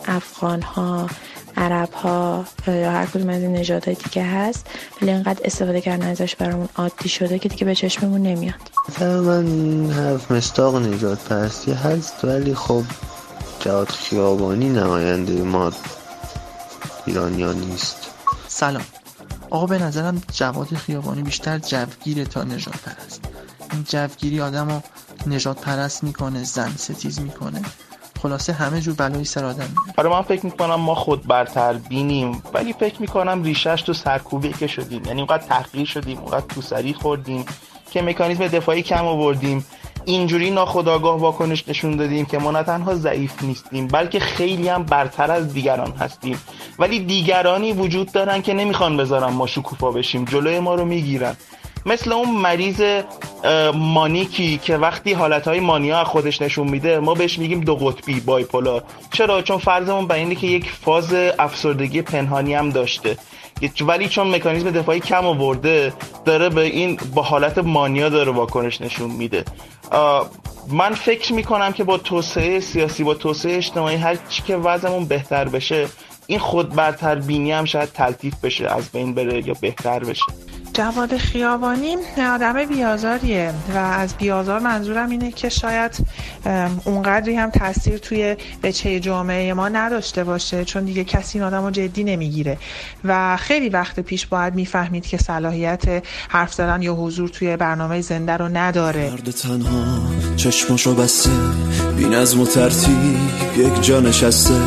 افغان 0.07 0.63
ها 0.63 1.09
عرب 1.57 1.93
ها 1.93 2.45
یا 2.67 2.91
هر 2.91 3.07
کدوم 3.07 3.29
از 3.29 3.43
این 3.43 3.53
نژادهای 3.53 3.97
دیگه 4.05 4.25
هست 4.25 4.67
ولی 5.03 5.11
اینقدر 5.11 5.41
استفاده 5.45 5.81
کردن 5.81 6.07
ازش 6.07 6.37
برامون 6.37 6.69
عادی 6.77 7.09
شده 7.09 7.39
که 7.39 7.49
دیگه 7.49 7.65
به 7.65 7.75
چشممون 7.75 8.23
نمیاد. 8.23 8.61
من 9.01 9.91
حرف 9.91 10.31
مستاق 10.31 10.77
نجات 10.77 11.19
پرستی 11.29 11.73
هست 11.73 12.25
ولی 12.25 12.55
خب 12.55 12.83
جواد 13.61 13.89
خیابانی 13.89 14.69
نماینده 14.69 15.43
ما 15.43 15.73
ایرانیا 17.07 17.53
نیست. 17.53 17.97
سلام. 18.49 18.85
آقا 19.51 19.67
به 19.67 19.79
نظرم 19.79 20.23
جواد 20.33 20.67
خیابانی 20.67 21.23
بیشتر 21.23 21.59
جوگیره 21.59 22.25
تا 22.25 22.45
نجات 22.45 22.77
پرست 22.77 23.21
این 23.73 23.85
جوگیری 23.89 24.41
آدم 24.41 24.69
رو 24.69 24.83
نجات 25.27 25.61
پرست 25.61 26.05
می‌کنه 26.05 26.45
زن 26.45 26.73
ستیز 26.77 27.21
می‌کنه. 27.21 27.63
خلاصه 28.23 28.53
همه 28.53 28.81
جور 28.81 28.95
بلایی 28.95 29.25
سر 29.25 29.45
آدم. 29.45 29.75
آره 29.97 30.11
من 30.11 30.23
فکر 30.23 30.47
می‌کنم 30.47 30.75
ما 30.75 30.95
خود 30.95 31.27
برتر 31.27 31.73
بینیم 31.73 32.43
ولی 32.55 32.73
فکر 32.73 33.01
می‌کنم 33.01 33.43
ریشش 33.43 33.83
تو 33.83 33.93
سرکوبی 33.93 34.53
که 34.53 34.67
شدیم. 34.67 35.05
یعنی 35.05 35.21
اونقدر 35.21 35.47
تحقیر 35.47 35.87
شدیم 35.87 36.19
اونقدر 36.19 36.47
تو 36.47 36.63
سری 36.63 36.95
خوردیم 36.95 37.45
که 37.91 38.03
مکانیزم 38.03 38.47
دفاعی 38.47 38.83
کم 38.83 39.07
آوردیم. 39.07 39.67
اینجوری 40.05 40.51
ناخداگاه 40.51 41.19
واکنش 41.19 41.69
نشون 41.69 41.97
دادیم 41.97 42.27
که 42.27 42.39
ما 42.39 42.51
نه 42.51 42.63
تنها 42.63 42.95
ضعیف 42.95 43.43
نیستیم 43.43 43.89
بلکه 43.89 44.21
خیلی 44.21 44.69
هم 44.69 44.83
برتر 44.83 45.31
از 45.31 45.55
دیگران 45.55 45.93
هستیم. 45.93 46.39
ولی 46.79 47.01
دیگرانی 47.01 47.73
وجود 47.73 48.13
دارن 48.13 48.43
که 48.43 48.55
نمی‌خوان 48.55 48.97
بذارن 48.97 49.33
ما 49.33 49.47
شکوفا 49.47 49.91
بشیم. 49.91 50.25
جلوی 50.25 50.59
ما 50.59 50.75
رو 50.75 50.85
می‌گیرن. 50.85 51.37
مثل 51.87 52.13
اون 52.13 52.31
مریض 52.31 53.03
مانیکی 53.75 54.59
که 54.59 54.77
وقتی 54.77 55.13
حالتهای 55.13 55.61
مانیا 55.61 56.05
خودش 56.05 56.43
نشون 56.43 56.69
میده 56.69 56.99
ما 56.99 57.15
بهش 57.15 57.39
میگیم 57.39 57.61
دو 57.61 57.77
قطبی 57.77 58.21
بایپولار. 58.21 58.83
چرا؟ 59.13 59.43
چون 59.43 59.59
فرضمون 59.59 60.07
بر 60.07 60.15
اینه 60.15 60.35
که 60.35 60.47
یک 60.47 60.71
فاز 60.71 61.15
افسردگی 61.39 62.03
پنهانی 62.03 62.55
هم 62.55 62.71
داشته. 62.71 63.17
ولی 63.81 64.09
چون 64.09 64.35
مکانیزم 64.35 64.71
دفاعی 64.71 65.01
کم 65.01 65.27
آورده 65.27 65.93
داره 66.25 66.49
به 66.49 66.61
این 66.61 66.99
با 67.15 67.23
حالت 67.23 67.59
مانیا 67.59 68.09
داره 68.09 68.33
واکنش 68.33 68.81
نشون 68.81 69.11
میده. 69.11 69.45
من 70.69 70.95
فکر 70.95 71.33
می‌کنم 71.33 71.73
که 71.73 71.85
با 71.85 71.99
توسعه 71.99 72.61
سیاسی 72.61 73.05
با 73.05 73.15
توسعه 73.15 73.57
اجتماعی 73.57 73.97
هر 73.97 74.17
چی 74.29 74.43
که 74.43 74.57
وضعمون 74.57 75.05
بهتر 75.05 75.49
بشه 75.49 75.89
این 76.27 76.39
خود 76.39 76.75
برتر 76.75 77.15
بینی 77.15 77.53
هم 77.53 77.65
شاید 77.65 77.93
تلطیف 77.93 78.35
بشه 78.43 78.67
از 78.67 78.91
بین 78.91 79.15
بره 79.15 79.49
یا 79.49 79.55
بهتر 79.61 79.99
بشه. 79.99 80.25
جواد 80.75 81.17
خیابانی 81.17 81.97
آدم 82.35 82.65
بیازاریه 82.65 83.55
و 83.75 83.79
از 83.79 84.15
بیازار 84.15 84.61
منظورم 84.61 85.11
اینه 85.11 85.31
که 85.33 85.49
شاید 85.49 86.07
اونقدری 86.85 87.37
هم 87.37 87.51
تاثیر 87.51 87.99
توی 87.99 88.37
بچه 88.63 89.01
جامعه 89.01 89.55
ما 89.55 89.69
نداشته 89.69 90.25
باشه 90.25 90.65
چون 90.65 90.85
دیگه 90.85 91.05
کسی 91.05 91.39
این 91.39 91.47
آدم 91.47 91.65
رو 91.65 91.71
جدی 91.71 92.05
نمی‌گیره. 92.05 92.59
و 93.05 93.37
خیلی 93.37 93.69
وقت 93.69 94.01
پیش 94.01 94.27
باید 94.27 94.55
می‌فهمید 94.55 95.07
که 95.07 95.19
صلاحیت 95.19 96.03
حرف 96.29 96.55
زدن 96.55 96.83
یا 96.83 96.95
حضور 96.95 97.29
توی 97.29 97.57
برنامه 97.57 98.01
زنده 98.01 98.33
رو 98.33 98.49
نداره. 98.49 99.11
مرد 99.11 99.31
تنها 99.31 99.99
چشمشو 100.37 100.95
بسته 100.95 101.31
بین 101.97 102.15
از 102.15 102.37
مترتیب 102.37 103.17
یک 103.57 103.83
جا 103.83 104.01
نشسته. 104.01 104.61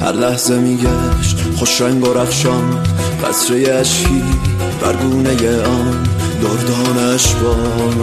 هر 0.00 0.12
لحظه 0.12 0.58
میگشت 0.58 1.36
خوش 1.56 1.80
رنگ 1.80 2.08
و 2.08 2.12
رخشان 2.12 2.82
قصره 3.24 3.72
اشکی. 3.72 4.51
برگونه 4.82 5.62
آن 5.62 6.06
دردانش 6.42 7.34
با 7.34 7.54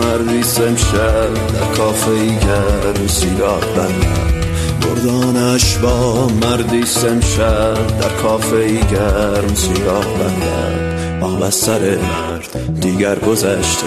مردی 0.02 0.44
سمشد 0.44 1.34
در 1.54 1.76
کافه 1.78 2.26
گرم 2.26 3.08
سیگار 3.08 3.66
بندم 3.76 4.40
دردانش 4.82 5.78
با 5.78 6.28
مردی 6.28 6.86
سمشد 6.86 7.98
در 8.02 8.10
کافه 8.22 8.68
گرم 8.68 9.56
سیگار 9.56 10.06
بندم 10.06 11.24
آب 11.24 11.44
از 11.44 11.56
سر 11.56 11.80
مرد 11.80 12.80
دیگر 12.82 13.20
گذشته 13.20 13.86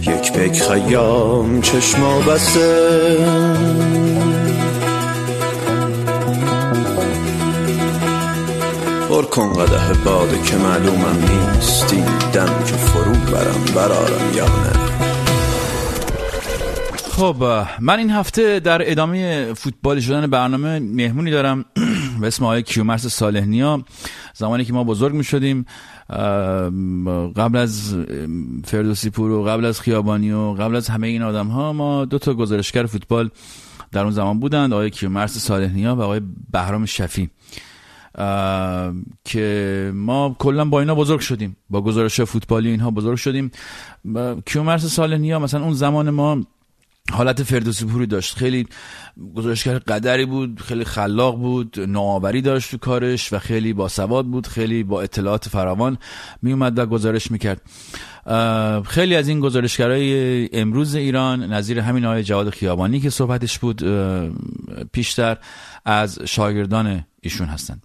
یک 0.00 0.32
پک 0.32 0.62
خیام 0.62 1.60
چشما 1.60 2.20
بسته 2.20 4.13
پر 9.14 9.24
کن 9.24 9.52
قده 9.52 10.04
باده 10.04 10.42
که 10.42 10.56
معلومم 10.56 11.16
نیست. 11.20 11.92
این 11.92 12.04
دم 12.04 12.46
که 12.46 12.76
فرو 12.76 13.12
برم 13.12 13.64
برارم 13.74 14.36
یا 14.36 14.44
نه. 14.44 14.72
خب 17.10 17.66
من 17.80 17.98
این 17.98 18.10
هفته 18.10 18.60
در 18.60 18.90
ادامه 18.90 19.52
فوتبال 19.54 20.00
شدن 20.00 20.26
برنامه 20.26 20.78
مهمونی 20.78 21.30
دارم 21.30 21.64
به 22.20 22.26
اسم 22.26 22.44
آقای 22.44 22.62
کیومرس 22.62 23.06
صالحنیا. 23.06 23.84
زمانی 24.34 24.64
که 24.64 24.72
ما 24.72 24.84
بزرگ 24.84 25.14
می 25.14 25.24
شدیم 25.24 25.66
قبل 27.36 27.56
از 27.56 27.96
فردوسی 28.64 29.10
پور 29.10 29.30
و 29.30 29.44
قبل 29.44 29.64
از 29.64 29.80
خیابانی 29.80 30.32
و 30.32 30.52
قبل 30.52 30.76
از 30.76 30.88
همه 30.88 31.06
این 31.06 31.22
آدم 31.22 31.46
ها 31.46 31.72
ما 31.72 32.04
دو 32.04 32.18
تا 32.18 32.34
گزارشگر 32.34 32.86
فوتبال 32.86 33.30
در 33.92 34.02
اون 34.02 34.12
زمان 34.12 34.40
بودند 34.40 34.72
آقای 34.72 34.90
کیومرس 34.90 35.38
صالحنیا 35.38 35.96
و 35.96 36.00
آقای 36.00 36.20
بهرام 36.52 36.86
شفی. 36.86 37.30
که 39.24 39.92
ما 39.94 40.36
کلا 40.38 40.64
با 40.64 40.80
اینا 40.80 40.94
بزرگ 40.94 41.20
شدیم. 41.20 41.56
با 41.70 41.80
گزارش 41.80 42.20
فوتبالی 42.20 42.70
اینها 42.70 42.90
بزرگ 42.90 43.16
شدیم. 43.16 43.50
کیومرس 44.46 44.84
صالحنیا 44.84 45.38
مثلا 45.38 45.64
اون 45.64 45.72
زمان 45.72 46.10
ما 46.10 46.40
حالت 47.12 47.42
فردوسی 47.42 47.84
پوری 47.84 48.06
داشت. 48.06 48.36
خیلی 48.36 48.66
گزارشگر 49.34 49.78
قدری 49.78 50.26
بود 50.26 50.60
خیلی 50.60 50.84
خلاق 50.84 51.36
بود 51.36 51.80
نوآوری 51.80 52.42
داشت 52.42 52.70
تو 52.70 52.78
کارش 52.78 53.32
و 53.32 53.38
خیلی 53.38 53.72
با 53.72 53.88
سواد 53.88 54.26
بود 54.26 54.46
خیلی 54.46 54.82
با 54.82 55.02
اطلاعات 55.02 55.48
فراوان 55.48 55.98
می 56.42 56.52
اومد 56.52 56.78
و 56.78 56.86
گزارش 56.86 57.30
می‌کرد. 57.30 57.60
خیلی 58.86 59.16
از 59.16 59.28
این 59.28 59.40
گزارشگرای 59.40 60.48
امروز 60.52 60.94
ایران 60.94 61.52
نظیر 61.52 61.78
همین 61.78 62.04
آقای 62.04 62.22
جواد 62.22 62.50
خیابانی 62.50 63.00
که 63.00 63.10
صحبتش 63.10 63.58
بود 63.58 63.84
پیشتر 64.92 65.36
از 65.84 66.18
شاگردان 66.24 67.04
ایشون 67.20 67.46
هستند. 67.46 67.82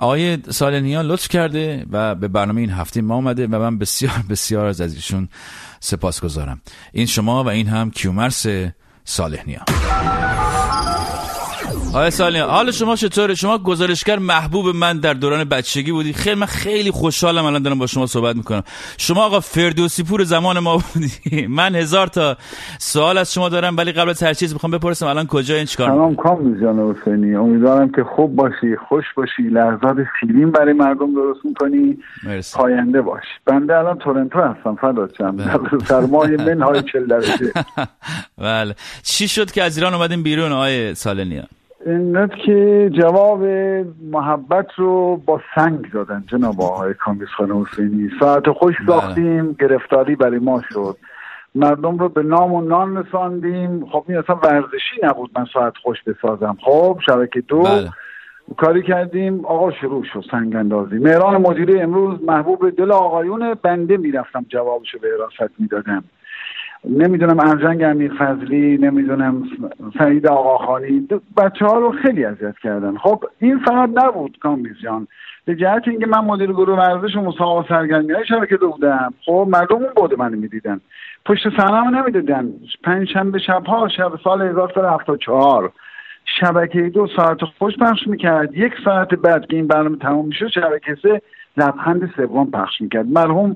آقای 0.00 0.38
سالنیا 0.50 1.02
لطف 1.02 1.28
کرده 1.28 1.86
و 1.90 2.14
به 2.14 2.28
برنامه 2.28 2.60
این 2.60 2.70
هفته 2.70 3.02
ما 3.02 3.14
آمده 3.14 3.46
و 3.46 3.58
من 3.58 3.78
بسیار 3.78 4.24
بسیار 4.30 4.66
از 4.66 4.80
ایشون 4.80 5.28
سپاس 5.80 6.20
گذارم 6.20 6.60
این 6.92 7.06
شما 7.06 7.44
و 7.44 7.48
این 7.48 7.66
هم 7.66 7.90
کیومرس 7.90 8.46
صالحنیا 9.04 9.60
آقای 11.94 12.10
سالیان 12.10 12.50
حال 12.50 12.70
شما 12.70 12.96
چطوره؟ 12.96 13.34
شما 13.34 13.58
گزارشگر 13.58 14.18
محبوب 14.18 14.66
من 14.76 14.98
در 14.98 15.14
دوران 15.14 15.44
بچگی 15.44 15.92
بودی. 15.92 16.12
خیلی 16.12 16.34
من 16.40 16.46
خیلی 16.46 16.90
خوشحالم 16.90 17.44
الان 17.44 17.62
دارم 17.62 17.78
با 17.78 17.86
شما 17.86 18.06
صحبت 18.06 18.36
می‌کنم. 18.36 18.62
شما 18.98 19.24
آقا 19.24 19.40
فردوسی 19.40 20.02
پور 20.02 20.24
زمان 20.24 20.58
ما 20.58 20.76
بودی. 20.76 21.46
من 21.58 21.74
هزار 21.74 22.06
تا 22.06 22.36
سوال 22.78 23.18
از 23.18 23.34
شما 23.34 23.48
دارم 23.48 23.76
ولی 23.76 23.92
قبل 23.92 24.10
از 24.10 24.22
هر 24.22 24.34
چیز 24.34 24.52
می‌خوام 24.52 24.70
بپرسم 24.70 25.06
الان 25.06 25.26
کجا 25.26 25.54
این 25.54 25.64
چیکار 25.64 25.88
سلام 25.88 26.14
کام 26.16 26.60
جان 26.60 26.78
حسینی. 26.78 27.34
امیدوارم 27.34 27.92
که 27.92 28.04
خوب 28.16 28.36
باشی 28.36 28.76
خوش 28.88 29.04
باشی. 29.16 29.42
لحظات 29.42 29.96
فیلم 30.20 30.50
برای 30.50 30.72
مردم 30.72 31.14
درست 31.14 31.44
می‌کنی. 31.44 31.98
مرسی. 32.24 32.58
پاینده 32.58 33.02
باش. 33.02 33.24
بنده 33.44 33.78
الان 33.78 33.98
تورنتو 33.98 34.40
هستم 34.40 34.76
فدات 34.80 35.10
شم. 35.18 35.36
بله. 35.36 35.46
در 35.46 35.84
سرمایه 35.88 36.36
منهای 36.36 36.82
40 36.92 37.06
درجه. 37.06 37.52
بله. 38.38 38.74
چی 39.02 39.28
شد 39.28 39.50
که 39.50 39.62
از 39.62 39.76
ایران 39.76 39.94
اومدیم 39.94 40.22
بیرون 40.22 40.52
آقای 40.52 40.94
سالنیا 40.94 41.42
اینت 41.86 42.30
که 42.46 42.90
جواب 42.92 43.44
محبت 44.02 44.66
رو 44.76 45.16
با 45.26 45.40
سنگ 45.54 45.92
دادن 45.92 46.24
جناب 46.26 46.60
آقای 46.60 46.94
کامیس 46.94 47.28
خانه 47.36 47.54
حسینی. 47.60 48.10
ساعت 48.20 48.50
خوش 48.50 48.74
بله. 48.76 48.86
ساختیم 48.86 49.52
گرفتاری 49.52 50.16
برای 50.16 50.38
ما 50.38 50.62
شد. 50.72 50.96
مردم 51.54 51.98
رو 51.98 52.08
به 52.08 52.22
نام 52.22 52.52
و 52.52 52.60
نان 52.60 52.96
رساندیم. 52.96 53.86
خب 53.86 54.04
این 54.08 54.18
اصلا 54.18 54.36
ورزشی 54.36 55.00
نبود 55.02 55.30
من 55.38 55.46
ساعت 55.52 55.76
خوش 55.82 55.98
بسازم. 56.02 56.56
خب 56.64 56.98
شبکه 57.06 57.40
دو. 57.40 57.62
بله. 57.62 57.90
کاری 58.56 58.82
کردیم 58.82 59.44
آقا 59.44 59.70
شروع 59.70 60.04
شد 60.12 60.24
سنگ 60.30 60.56
اندازی. 60.56 60.98
مهران 60.98 61.36
مدیری 61.36 61.80
امروز 61.80 62.22
محبوب 62.22 62.70
دل 62.70 62.92
آقایون 62.92 63.54
بنده 63.54 63.96
می‌رفتم 63.96 64.46
جوابشو 64.48 64.98
به 64.98 65.08
حراست 65.18 65.52
می‌دادم. 65.58 66.04
نمی‌دونم 66.84 67.40
ارجنگ 67.40 67.82
امیر 67.82 68.12
فضلی 68.18 68.78
نمی‌دونم 68.78 69.42
سعید 69.98 70.26
آقاخانی 70.26 71.08
بچه 71.36 71.66
ها 71.66 71.78
رو 71.78 71.92
خیلی 71.92 72.24
اذیت 72.24 72.58
کردن. 72.58 72.96
خب 72.96 73.24
این 73.38 73.58
فقط 73.58 73.90
نبود 73.94 74.38
کامبیز 74.40 74.72
جان. 74.82 75.06
به 75.44 75.56
جهت 75.56 75.88
اینکه 75.88 76.06
من 76.06 76.24
مدیر 76.24 76.52
گروه 76.52 76.78
ورزش 76.78 77.16
و 77.16 77.20
مسابقه 77.20 77.68
سرگرمی 77.68 78.12
های 78.12 78.26
شبکه 78.26 78.56
بودم. 78.56 79.14
خب 79.24 79.48
مردم 79.50 79.76
اون 79.76 79.88
بوده 79.96 80.16
من 80.16 80.34
می‌دیدن. 80.34 80.80
پشت 81.26 81.48
صحنه 81.56 82.00
نمی‌دیدن. 82.00 82.48
پنج 82.84 83.08
شنبه 83.08 83.38
شبها 83.38 83.88
شب 83.88 84.12
سال 84.24 84.42
1974 84.42 85.72
شبکه 86.40 86.80
دو 86.80 87.06
ساعت 87.16 87.38
خوش 87.58 87.76
پخش 87.76 88.06
می‌کرد. 88.06 88.56
یک 88.56 88.72
ساعت 88.84 89.14
بعد 89.14 89.46
که 89.46 89.56
این 89.56 89.66
برنامه 89.66 89.96
تمام 89.96 90.26
می‌شد 90.26 90.48
شبکه 90.48 90.96
سه 91.02 91.22
لبخند 91.56 92.12
سوم 92.16 92.50
پخش 92.50 92.80
می‌کرد. 92.80 93.06
مرحوم 93.06 93.54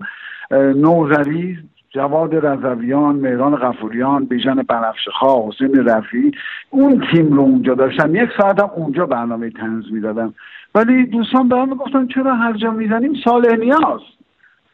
نوزری 0.50 1.59
جواد 1.95 2.47
رضویان 2.47 3.17
مهران 3.17 3.57
غفوریان 3.57 4.25
بیژن 4.25 4.55
بنفشخا 4.55 5.49
حسین 5.49 5.85
رفی 5.89 6.33
اون 6.71 7.07
تیم 7.11 7.33
رو 7.33 7.41
اونجا 7.43 7.75
داشتن. 7.75 8.15
یک 8.15 8.31
ساعت 8.39 8.61
هم 8.61 8.71
اونجا 8.77 9.07
برنامه 9.07 9.51
تنز 9.51 9.93
می‌دادم 9.93 10.35
ولی 10.75 11.07
دوستان 11.07 11.49
به 11.49 11.57
هم 11.57 11.71
گفتن 11.71 12.07
چرا 12.07 12.35
هر 12.35 12.53
جا 12.53 12.71
می‌زنیم 12.71 13.15
سال 13.25 13.57
نیاست 13.57 14.05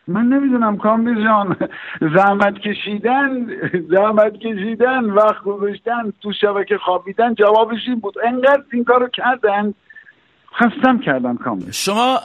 من 0.09 0.27
نمی‌دونم 0.27 0.77
کامبیز 0.77 1.25
جان 1.25 1.57
زحمت 2.15 2.55
کشیدن 2.55 3.47
زحمت 3.91 4.33
کشیدن 4.33 5.05
وقت 5.05 5.43
گذاشتن 5.43 6.13
تو 6.23 6.33
شبکه 6.33 6.79
خوابیدن 6.79 7.35
جوابش 7.35 7.89
این 7.89 8.01
بود. 8.01 8.15
انقدر 8.25 8.63
این 8.73 8.85
کارو 8.85 9.09
کردن. 9.09 9.75
خستم 10.55 10.99
کردم 10.99 11.37
کامل. 11.37 11.71
شما 11.71 12.17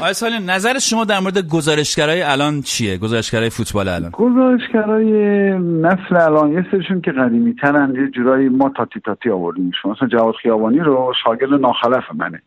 آقای 0.00 0.12
سالی 0.12 0.34
نظر 0.46 0.78
شما 0.78 1.04
در 1.04 1.20
مورد 1.20 1.48
گزارشگرای 1.48 2.22
الان 2.22 2.60
چیه؟ 2.60 2.98
گزارشگرای 2.98 3.50
فوتبال 3.50 3.88
الان. 3.88 4.10
گزارشگرای 4.10 5.12
نسل 5.58 6.16
الان 6.16 6.52
یه 6.52 6.66
سرشون 6.70 7.00
که 7.00 7.12
قدیمی 7.12 7.54
ترن 7.54 7.94
یه 7.94 8.10
جورایی 8.10 8.48
ما 8.48 8.68
تاتی 8.76 9.00
تاتی 9.00 9.30
آوردیم. 9.30 9.70
شما 9.82 9.92
مثلا 9.92 10.08
جواد 10.08 10.34
خیابانی 10.34 10.78
رو 10.78 11.12
شاگرد 11.24 11.52
ناخلف 11.52 12.04
منه. 12.14 12.42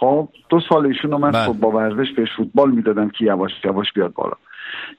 خب 0.00 0.28
دو 0.48 0.60
سال 0.68 0.86
ایشون 0.86 1.10
رو 1.10 1.18
من 1.18 1.30
بله. 1.30 1.46
خب 1.46 1.52
با 1.52 1.70
ورزش 1.70 2.12
بهش 2.16 2.28
فوتبال 2.36 2.70
می‌دادم 2.70 3.08
که 3.08 3.24
یواش 3.24 3.50
یواش 3.64 3.92
بیاد 3.94 4.14
بالا. 4.14 4.34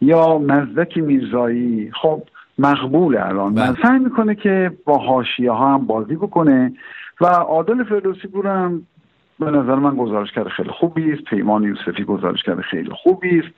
یا 0.02 0.38
مزدک 0.38 0.98
میرزایی 0.98 1.92
خب 2.02 2.24
مقبول 2.58 3.18
الان. 3.18 3.54
من 3.54 3.74
بله. 3.74 3.76
سعی 3.84 4.00
می‌کنه 4.00 4.36
که 4.36 4.72
با 4.86 4.98
حاشیه 4.98 5.52
ها 5.52 5.74
هم 5.74 5.86
بازی 5.86 6.16
بکنه 6.16 6.74
و 7.22 7.26
عادل 7.26 7.84
فردوسی 7.84 8.28
پورم 8.28 8.88
به 9.40 9.52
نظر 9.52 9.76
من 9.76 9.96
گزارشگر 9.96 10.44
خیلی 10.44 10.70
خوبی 10.70 11.12
است. 11.12 11.24
پیمان 11.24 11.64
یوسفی 11.64 12.04
گزارشگر 12.04 12.56
خیلی 12.56 12.92
خوبی 13.04 13.40
است. 13.40 13.54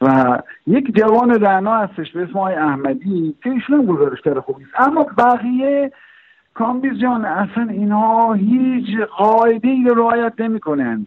و 0.00 0.38
یک 0.66 0.96
جوان 0.96 1.30
رعنا 1.30 1.74
هستش 1.74 2.12
به 2.12 2.22
اسم 2.22 2.38
آقای 2.38 2.54
احمدی 2.54 3.34
که 3.42 3.50
ایشون 3.50 3.78
هم 3.78 3.86
گزارشگر 3.86 4.40
خوبی 4.40 4.64
است. 4.64 4.88
اما 4.88 5.06
بقیه 5.18 5.92
کامبیز 6.54 7.00
جان 7.00 7.24
اصلا 7.24 7.66
اینها 7.70 8.32
هیچ 8.32 8.98
قاعده 9.18 9.68
ای 9.68 9.84
رو 9.84 9.94
رعایت 9.94 10.32
نمی 10.38 10.60
کنند 10.60 11.06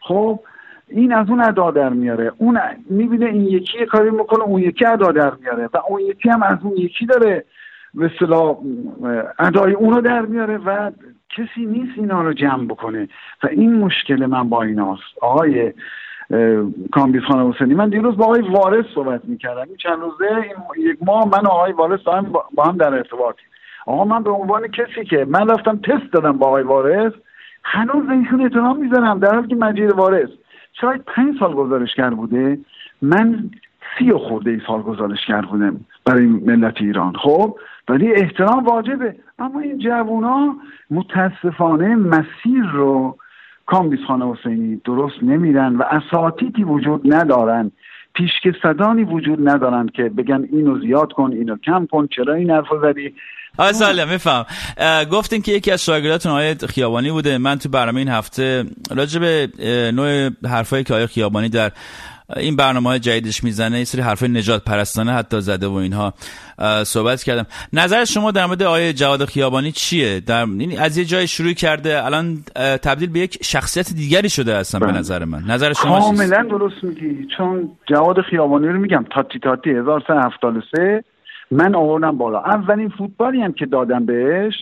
خب 0.00 0.40
این 0.88 1.12
از 1.12 1.30
اون 1.30 1.40
ادا 1.40 1.70
در 1.70 1.88
میاره. 1.88 2.32
اون 2.38 2.60
می‌بینه 2.90 3.26
این 3.26 3.42
یکی 3.42 3.86
کاری 3.86 4.10
می‌کنه 4.10 4.42
اون 4.42 4.62
یکی 4.62 4.86
ادا 4.86 5.12
در 5.12 5.32
میاره. 5.40 5.68
و 5.74 5.78
اون 5.88 6.00
یکی 6.00 6.28
هم 6.28 6.42
از 6.42 6.58
اون 6.62 6.76
یکی 6.76 7.06
داره 7.06 7.44
به 7.94 8.10
اصطلاح 8.14 8.56
ادای 9.38 9.72
اونو 9.72 10.00
در 10.00 10.20
میاره. 10.20 10.58
و 10.58 10.90
کسی 11.36 11.66
نیست 11.66 11.92
اینا 11.96 12.22
رو 12.22 12.32
جمع 12.32 12.64
بکنه. 12.64 13.08
و 13.42 13.46
این 13.46 13.74
مشکل 13.74 14.26
من 14.26 14.48
با 14.48 14.62
ایناست. 14.62 15.18
آقای 15.20 15.72
کامبیز 16.92 17.22
خان 17.22 17.52
حسینی 17.52 17.74
من 17.74 17.88
دیروز 17.88 18.16
با 18.16 18.24
آقای 18.24 18.40
وارث 18.40 18.84
صحبت 18.94 19.24
می‌کردم. 19.24 19.64
این 19.68 19.76
چند 19.76 19.98
روزه 20.00 20.46
یک 20.76 20.98
ماه 21.00 21.28
من 21.28 21.40
و 21.40 21.48
آقای 21.48 21.72
وارث 21.72 22.00
با 22.54 22.64
هم 22.64 22.76
در 22.76 22.94
ارتباطیم. 22.94 23.46
آقا 23.86 24.04
من 24.04 24.22
به 24.22 24.30
عنوان 24.30 24.66
کسی 24.68 25.04
که 25.04 25.26
من 25.28 25.48
رفتم 25.48 25.76
تست 25.76 26.12
دادم 26.12 26.38
با 26.38 26.46
آقای 26.46 26.62
وارث 26.62 27.12
هنوز 27.64 28.06
به 28.06 28.12
ایشون 28.12 28.40
احترام 28.42 28.76
می‌ذارم 28.78 29.18
در 29.18 29.34
حالی 29.34 29.48
که 29.48 29.56
مجید 29.56 29.90
وارث 29.90 30.28
شاید 30.80 31.02
پنج 31.06 31.38
سال 31.38 31.54
گزارشگر 31.54 32.10
بوده. 32.10 32.58
من 33.02 33.50
سی 33.98 34.10
و 34.10 34.18
خورده 34.18 34.50
ای 34.50 34.60
سال 34.66 34.82
گزارشگر 34.82 35.40
بودم 35.40 35.80
برای 36.04 36.26
ملت 36.26 36.74
ایران. 36.80 37.12
خب 37.22 37.56
ولی 37.88 38.12
احترام 38.12 38.64
واجبه. 38.64 39.16
اما 39.38 39.60
این 39.60 39.78
جوونا 39.78 40.56
متاسفانه 40.90 41.96
مسیر 41.96 42.64
رو 42.72 43.16
کامبیز 43.66 44.00
خان 44.06 44.32
حسینی 44.32 44.80
درست 44.84 45.22
نمیرن 45.22 45.76
و 45.76 45.82
اساتیدی 45.82 46.64
وجود 46.64 47.14
ندارن. 47.14 47.72
پیشکسدانی 48.14 49.04
وجود 49.04 49.48
ندارن 49.48 49.86
که 49.86 50.02
بگن 50.02 50.48
اینو 50.52 50.80
زیاد 50.80 51.12
کن 51.12 51.32
اینو 51.32 51.56
کم 51.56 51.86
کن 51.86 52.06
چرا 52.06 52.34
این 52.34 52.50
حرف 52.50 52.66
زدی؟ 52.82 53.14
آقای 53.58 53.72
سالم 53.72 54.08
میفهم. 54.08 54.44
گفتین 55.12 55.42
که 55.42 55.52
یکی 55.52 55.70
از 55.70 55.84
شاگرداتون 55.84 56.32
آقای 56.32 56.54
خیابانی 56.54 57.10
بوده. 57.10 57.38
من 57.38 57.58
تو 57.58 57.68
برنامه 57.68 57.98
این 57.98 58.08
هفته 58.08 58.64
راجع 58.96 59.20
به 59.20 59.48
نوع 59.92 60.30
حرفایی 60.48 60.84
که 60.84 60.94
آقای 60.94 61.06
خیابانی 61.06 61.48
در 61.48 61.70
این 62.36 62.56
برنامه 62.56 62.88
های 62.88 62.98
جدیدش 62.98 63.44
می‌زنه 63.44 63.78
یه 63.78 63.84
سری 63.84 64.02
حرفای 64.02 64.28
نجات 64.28 64.64
پرستانه 64.64 65.12
حتی 65.12 65.40
زده 65.40 65.66
و 65.66 65.72
اینها. 65.72 66.14
صحبت 66.84 67.22
کردم. 67.22 67.46
نظر 67.72 68.04
شما 68.04 68.30
در 68.30 68.46
مورد 68.46 68.62
آقای 68.62 68.92
جواد 68.92 69.24
خیابانی 69.24 69.72
چیه؟ 69.72 70.20
در 70.20 70.42
این 70.42 70.80
از 70.80 70.98
یه 70.98 71.04
جای 71.04 71.26
شروع 71.26 71.52
کرده 71.52 72.04
الان 72.04 72.38
تبدیل 72.82 73.10
به 73.10 73.20
یک 73.20 73.38
شخصیت 73.44 73.92
دیگری 73.94 74.28
شده 74.28 74.56
هستن 74.56 74.78
به 74.78 74.86
بله. 74.86 74.98
نظر 74.98 75.24
من. 75.24 75.42
نظر 75.46 75.72
شما 75.72 76.00
کاملا 76.00 76.42
درست 76.42 76.84
میگی. 76.84 77.26
چون 77.36 77.70
جواد 77.88 78.20
خیابانی 78.20 78.66
رو 78.66 78.78
میگم 78.78 79.04
تاتی 79.14 79.38
تاتی 79.38 79.70
1373 79.70 81.04
من 81.50 81.74
آوردم 81.74 82.18
بالا. 82.18 82.40
اولین 82.40 82.88
فوتبالی 82.98 83.42
هم 83.42 83.52
که 83.52 83.66
دادم 83.66 84.06
بهش 84.06 84.54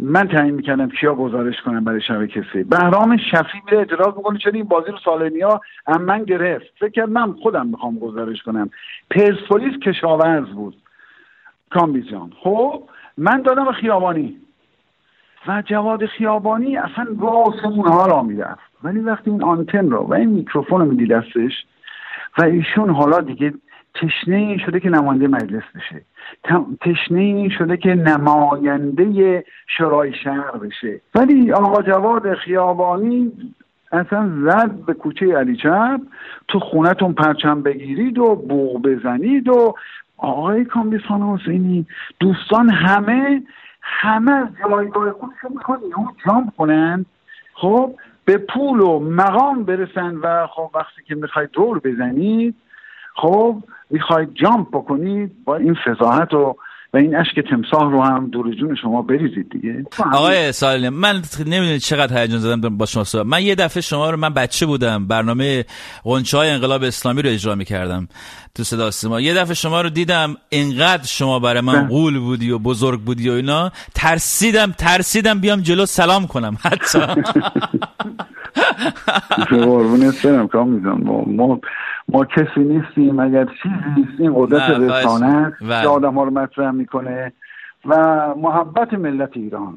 من 0.00 0.28
تعیین 0.28 0.54
می‌کردم 0.54 0.88
کیا 0.88 1.14
گزارش 1.14 1.62
کنم 1.64 1.84
برای 1.84 2.00
شبکه 2.00 2.44
سه 2.52 2.64
بهرام 2.64 3.16
شفی 3.16 3.62
میره 3.64 3.78
اعتراض 3.78 4.16
می‌کنه 4.16 4.38
چرا 4.38 4.52
این 4.52 4.64
بازی 4.64 4.90
رو 4.90 4.98
سالنیا 5.04 5.60
هم 5.86 6.02
من 6.02 6.24
گرفت. 6.24 6.66
فکر 6.80 6.90
کرد 6.90 7.08
من 7.08 7.32
خودم 7.32 7.66
می‌خوام 7.66 7.98
گزارش 7.98 8.42
کنم. 8.42 8.70
پرسپولیس 9.10 9.78
کشاورز 9.78 10.48
بود. 10.48 10.76
کامبیزیان 11.70 12.32
خب 12.42 12.82
من 13.18 13.42
دادم 13.42 13.72
خیابانی. 13.72 14.36
و 15.48 15.62
جواد 15.66 16.06
خیابانی 16.06 16.76
اصلا 16.76 17.06
راسمون 17.20 17.88
ها 17.88 18.06
را 18.06 18.22
می‌رفت. 18.22 18.60
ولی 18.82 19.00
وقتی 19.00 19.30
این 19.30 19.42
آنتن 19.42 19.90
رو 19.90 19.98
و 19.98 20.14
این 20.14 20.30
میکروفون 20.30 20.80
رو 20.80 20.86
میدی 20.86 21.06
دستش 21.06 21.52
و 22.38 22.44
ایشون 22.44 22.90
حالا 22.90 23.20
دیگه 23.20 23.54
تشنه 24.00 24.36
این 24.36 24.58
شده 24.58 24.80
که 24.80 24.90
نماینده 24.90 25.28
مجلس 25.28 25.62
بشه. 25.74 26.02
تشنه 26.80 27.20
این 27.20 27.50
شده 27.50 27.76
که 27.76 27.94
نماینده 27.94 29.44
شورای 29.66 30.14
شهر 30.24 30.50
بشه. 30.50 31.00
ولی 31.14 31.52
آقا 31.52 31.82
جواد 31.82 32.34
خیابانی 32.34 33.32
اصلا 33.92 34.30
زد 34.44 34.70
به 34.86 34.94
کوچه 34.94 35.36
علی 35.38 35.56
چپ 35.56 36.00
تو 36.48 36.60
خونتون 36.60 37.12
پرچم 37.12 37.62
بگیرید 37.62 38.18
و 38.18 38.34
بوغ 38.34 38.82
بزنید 38.82 39.48
و 39.48 39.74
آقای 40.16 40.64
کامبیسان 40.64 41.22
حسینی 41.22 41.86
دوستان 42.20 42.70
همه 42.70 43.42
همه 43.82 44.32
از 44.32 44.48
جایگاه 44.68 45.10
خودشون 45.10 45.52
می‌خوان 45.54 45.78
اینو 45.82 46.08
جام 46.26 46.52
کنن. 46.58 47.06
خب 47.54 47.94
به 48.24 48.38
پول 48.38 48.80
و 48.80 48.98
مقام 48.98 49.62
برسن 49.64 50.16
و 50.16 50.46
خب 50.46 50.70
وقتی 50.74 51.02
که 51.06 51.14
می‌خواید 51.14 51.50
دور 51.50 51.78
بزنید 51.78 52.54
خب 53.16 53.62
می‌خواید 53.90 54.28
جامپ 54.34 54.68
بکنید 54.68 55.44
با 55.44 55.56
این 55.56 55.76
فضاحت 55.86 56.34
و 56.34 56.56
و 56.94 56.96
این 56.98 57.16
اشک 57.16 57.40
تمساه 57.50 57.92
رو 57.92 58.02
هم 58.02 58.30
دور 58.30 58.54
جون 58.54 58.76
شما 58.82 59.02
بریزید 59.02 59.50
دیگه. 59.50 59.84
آقای 60.12 60.52
سالم 60.52 60.94
من 60.94 61.22
نمی‌دونید 61.46 61.80
چقدر 61.80 62.22
هیجان 62.22 62.38
زدم 62.38 62.76
با 62.76 62.86
شما 62.86 63.04
صحبت. 63.04 63.26
من 63.26 63.42
یه 63.42 63.54
دفعه 63.54 63.80
شما 63.80 64.10
رو 64.10 64.16
من 64.16 64.34
بچه 64.34 64.66
بودم 64.66 65.06
برنامه 65.06 65.64
قنچه 66.04 66.38
های 66.38 66.50
انقلاب 66.50 66.82
اسلامی 66.82 67.22
رو 67.22 67.30
اجرا 67.30 67.54
می‌کردم 67.54 68.08
تو 68.54 68.64
صدا 68.64 68.90
سیما. 68.90 69.20
یه 69.20 69.34
دفعه 69.34 69.54
شما 69.54 69.80
رو 69.80 69.90
دیدم 69.90 70.36
انقدر 70.52 71.06
شما 71.06 71.38
برای 71.38 71.60
من 71.60 71.72
بله. 71.72 71.88
قول 71.88 72.18
بودی 72.18 72.50
و 72.50 72.58
بزرگ 72.58 73.00
بودی 73.00 73.28
و 73.28 73.32
اینا. 73.32 73.70
ترسیدم 73.94 74.72
ترسیدم 74.78 75.40
بیام 75.40 75.60
جلو 75.60 75.86
سلام 75.86 76.26
کنم 76.26 76.56
حتی. 76.62 76.98
قربونت 79.50 80.26
برم 80.26 80.48
کام 80.48 80.68
میزن 80.68 81.00
ما 81.26 81.60
ما 82.08 82.24
کسی 82.24 82.60
نیستیم 82.60 83.18
اگر 83.18 83.44
چیزی 83.44 83.74
نیستیم 83.96 84.34
قدرت 84.34 84.70
رسانه 84.70 85.52
که 85.60 85.88
آدم 85.88 86.14
ها 86.14 86.24
رو 86.24 86.30
مطرح 86.30 86.70
می‌کنه. 86.70 87.32
و 87.84 87.94
محبت 88.34 88.92
ملت 88.92 89.30
ایران. 89.32 89.74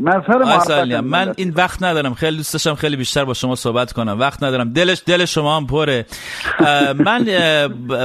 مظهر 0.00 1.00
من 1.00 1.34
این 1.36 1.50
وقت 1.50 1.82
ندارم. 1.82 2.14
خیلی 2.14 2.36
دوست 2.36 2.52
داشتم 2.52 2.74
خیلی 2.74 2.96
بیشتر 2.96 3.24
با 3.24 3.34
شما 3.34 3.54
صحبت 3.54 3.92
کنم. 3.92 4.20
وقت 4.20 4.42
ندارم. 4.42 4.72
دلش 4.72 5.02
دل 5.06 5.24
شما 5.24 5.56
هم 5.56 5.66
پره. 5.66 6.06
من 6.98 7.24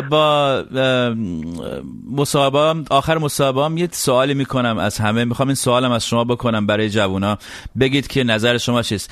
با 0.10 0.64
مصاحبه 2.12 2.84
آخر 2.90 3.18
مصاحبه 3.18 3.66
هم 3.66 3.78
یه 3.78 3.90
سوالی 3.92 4.34
می‌کنم 4.34 4.78
از 4.78 4.98
همه. 4.98 5.26
می‌خوام 5.26 5.48
این 5.48 5.56
سوالم 5.56 5.92
از 5.92 6.08
شما 6.08 6.24
بکنم 6.24 6.66
برای 6.68 6.90
جوونا. 6.90 7.38
بگید 7.80 8.08
که 8.08 8.24
نظر 8.24 8.58
شما 8.58 8.82
چیست. 8.82 9.12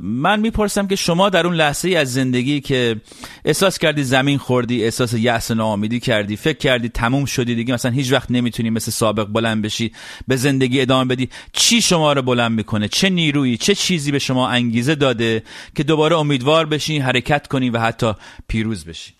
من 0.00 0.40
می‌پرسم 0.40 0.86
که 0.86 0.96
شما 0.96 1.28
در 1.28 1.46
اون 1.46 1.54
لحظه 1.54 1.88
ای 1.88 1.96
از 1.96 2.12
زندگی 2.12 2.60
که 2.60 2.96
احساس 3.44 3.78
کردی 3.78 4.02
زمین 4.02 4.38
خوردی 4.38 4.84
احساس 4.84 5.14
یأس 5.14 5.50
ناامیدی 5.50 6.00
کردی 6.00 6.36
فکر 6.36 6.58
کردی 6.58 6.88
تموم 6.88 7.24
شدی 7.24 7.54
دیگه 7.54 7.74
مثلا 7.74 7.90
هیچ 7.90 8.12
وقت 8.12 8.30
نمی‌تونی 8.30 8.70
مثل 8.70 8.90
سابق 8.90 9.24
بلند 9.24 9.62
بشی 9.62 9.92
به 10.28 10.36
زندگی 10.36 10.80
ادامه 10.80 11.04
بدی 11.04 11.28
چی 11.52 11.71
شما 11.80 12.12
رو 12.12 12.22
بلند 12.22 12.52
می‌کنه؟ 12.52 12.88
چه 12.88 13.10
نیرویی 13.10 13.56
چه 13.56 13.74
چیزی 13.74 14.12
به 14.12 14.18
شما 14.18 14.48
انگیزه 14.48 14.94
داده 14.94 15.42
که 15.76 15.82
دوباره 15.82 16.16
امیدوار 16.18 16.66
بشین 16.66 17.02
حرکت 17.02 17.46
کنی 17.46 17.70
و 17.70 17.78
حتی 17.78 18.12
پیروز 18.48 18.86
بشین؟ 18.86 19.16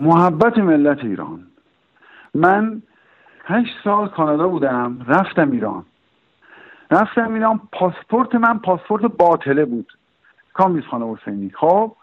محبت 0.00 0.58
ملت 0.58 1.04
ایران. 1.04 1.46
من 2.34 2.82
هشت 3.44 3.72
سال 3.84 4.08
کانادا 4.08 4.48
بودم 4.48 5.06
رفتم 5.08 5.50
ایران. 5.50 5.84
رفتم 6.90 7.34
ایران 7.34 7.60
پاسپورت 7.72 8.34
من 8.34 8.58
پاسپورت 8.58 9.02
باطله 9.02 9.64
بود. 9.64 9.92
کامبیز 10.54 10.84
خان 10.90 11.16
حسینی. 11.16 11.50
خب 11.60 11.96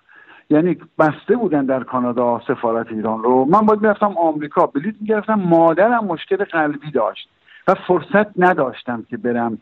یعنی 0.50 0.78
بسته 1.00 1.36
بودن 1.36 1.66
در 1.66 1.84
کانادا 1.84 2.42
سفارت 2.48 2.88
ایران 2.92 3.24
رو. 3.24 3.46
من 3.46 3.62
باید 3.62 3.82
می‌رفتم 3.82 4.18
آمریکا. 4.18 4.68
بلیط 4.68 4.96
می‌گرفتم. 5.02 5.34
مادرم 5.34 6.06
مشکل 6.06 6.44
قلبی 6.44 6.92
داشت 6.92 7.28
و 7.68 7.76
فرصت 7.88 8.28
نداشتم 8.38 9.06
که 9.10 9.18
برم 9.18 9.58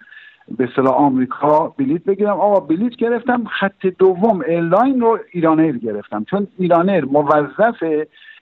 به 0.58 0.64
اصطلاح 0.64 0.94
آمریکا 0.94 1.68
بلیت 1.68 2.04
بگیرم. 2.04 2.40
آقا 2.40 2.60
بلیت 2.60 2.96
گرفتم 2.96 3.44
خط 3.46 3.86
دوم 3.86 4.42
airline 4.42 5.02
رو 5.02 5.20
ایران 5.32 5.56
ایر 5.56 5.72
گرفتم. 5.72 6.24
چون 6.24 6.48
ایران 6.58 6.87
ایر 6.87 7.06
موظف 7.06 7.84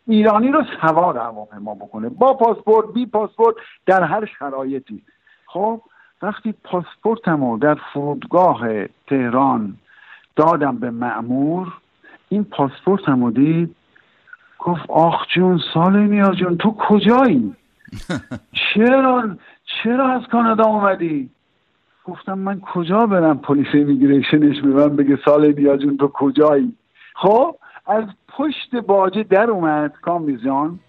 ایرانی 0.07 0.51
رو 0.51 0.63
سوار 0.81 1.17
هواپیما 1.17 1.75
بکنه. 1.75 2.09
با 2.09 2.33
پاسپورت 2.33 2.93
بی 2.93 3.05
پاسپورت 3.05 3.55
در 3.85 4.03
هر 4.03 4.25
شرایطی. 4.39 5.01
خب 5.45 5.81
وقتی 6.21 6.53
پاسپورتم 6.63 7.43
رو 7.43 7.57
در 7.57 7.77
فرودگاه 7.93 8.85
تهران 9.07 9.77
دادم 10.35 10.77
به 10.77 10.91
مأمور 10.91 11.73
این 12.29 12.43
پاسپورتم 12.43 13.23
رو 13.23 13.31
دید. 13.31 13.75
گفت 14.59 14.89
آخ 14.89 15.27
جون 15.27 15.59
صالح‌نیا 15.73 16.35
جون 16.35 16.57
تو 16.57 16.75
کجایی؟ 16.79 17.55
چرا؟ 18.73 19.23
چرا 19.83 20.07
از 20.07 20.21
کانادا 20.31 20.63
اومدی؟ 20.63 21.29
گفتم 22.09 22.37
من 22.37 22.59
کجا 22.59 23.05
برم 23.05 23.37
پلیس 23.37 23.67
immigration 23.73 24.48
ش 24.48 24.61
به 24.61 24.67
من 24.67 24.95
بگه 24.95 25.19
سال 25.25 25.51
جون 25.77 25.97
تو 25.97 26.07
کجایی؟ 26.07 26.73
خب 27.15 27.55
از 27.87 28.03
پشت 28.37 28.75
باجه 28.75 29.23
در 29.23 29.49
اومد 29.49 29.93
کامیزان 30.01 30.79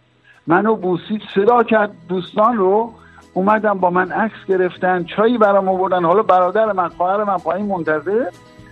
منو 0.47 0.77
بوسید 0.77 1.23
صدا 1.35 1.63
کرد 1.63 1.91
دوستان 2.09 2.57
رو 2.57 2.93
اومدم 3.35 3.79
با 3.79 3.91
من 3.91 4.13
عکس 4.13 4.47
گرفتن 4.49 5.05
چایی 5.05 5.39
برام 5.39 5.69
آوردن. 5.69 6.05
حالا 6.05 6.23
برادر 6.23 6.73
من 6.73 6.89
خواهر 6.89 7.25
من 7.25 7.37
پایین 7.37 7.67
منتظر. 7.67 8.25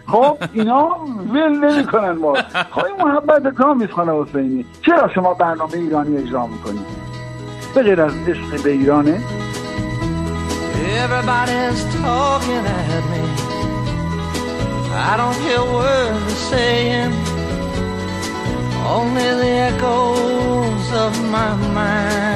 خب 0.06 0.36
اینا 0.52 0.88
ول 1.32 1.82
کنن 1.82 2.12
ما. 2.12 2.34
این 2.86 3.06
محبت 3.06 3.54
کامیز 3.54 3.90
خانه 3.90 4.22
حسینی 4.22 4.64
چرا 4.82 5.08
شما 5.08 5.34
برنامه 5.34 5.74
ایرانی 5.74 6.16
اجرا 6.16 6.46
می‌کنید؟ 6.46 7.08
به 7.74 8.02
از 8.02 8.12
عشق 8.28 8.62
به 8.64 8.70
ایرانه. 8.70 9.20
Everybody's 10.88 11.82
talking 11.96 12.64
at 12.66 13.02
me. 13.12 13.22
I 15.10 15.14
don't 15.16 15.38
hear 15.46 15.62
words 15.62 16.24
they're 16.26 16.44
saying, 16.52 17.12
only 18.96 19.28
the 19.42 19.52
echoes 19.70 20.92
of 21.04 21.12
my 21.30 21.54
mind. 21.74 22.28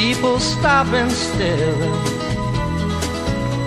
people 0.00 0.38
stopping 0.38 1.08
still. 1.08 1.94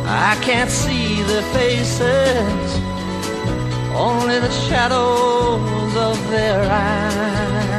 I 0.06 0.38
can't 0.41 0.69
see 0.69 1.23
their 1.23 1.41
faces, 1.58 2.69
only 3.95 4.38
the 4.39 4.52
shadows 4.67 5.95
of 5.95 6.17
their 6.30 6.62
eyes. 6.69 7.79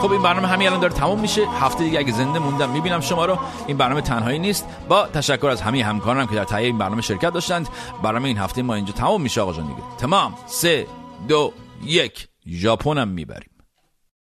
خب 0.00 0.12
این 0.12 0.22
برنامه 0.22 0.48
همین 0.48 0.68
الان 0.68 0.80
داره 0.80 0.92
تموم 0.92 1.20
میشه. 1.20 1.48
هفته 1.60 1.84
دیگه 1.84 1.98
اگه 1.98 2.12
زنده 2.12 2.38
موندم 2.38 2.70
می‌بینم 2.70 3.00
شما 3.00 3.24
رو. 3.26 3.38
این 3.66 3.76
برنامه 3.76 4.00
تنهایی 4.00 4.38
نیست. 4.38 4.66
با 4.88 5.06
تشکر 5.06 5.46
از 5.46 5.62
همه 5.62 5.84
همکارانم 5.84 6.26
که 6.26 6.34
در 6.34 6.44
تهیه 6.44 6.66
این 6.66 6.78
برنامه 6.78 7.02
شرکت 7.02 7.32
داشتند. 7.32 7.68
برنامه 8.02 8.28
این 8.28 8.38
هفته 8.38 8.62
ما 8.62 8.74
اینجا 8.74 8.92
تمام 8.92 9.22
میشه 9.22 9.40
آقا 9.40 9.52
جان 9.52 9.66
دیگه. 9.66 9.82
تمام. 9.98 10.34
سه 10.46 10.86
دو 11.28 11.52
یک. 11.84 12.28
ژاپنم 12.48 13.08
می‌بریم. 13.08 13.50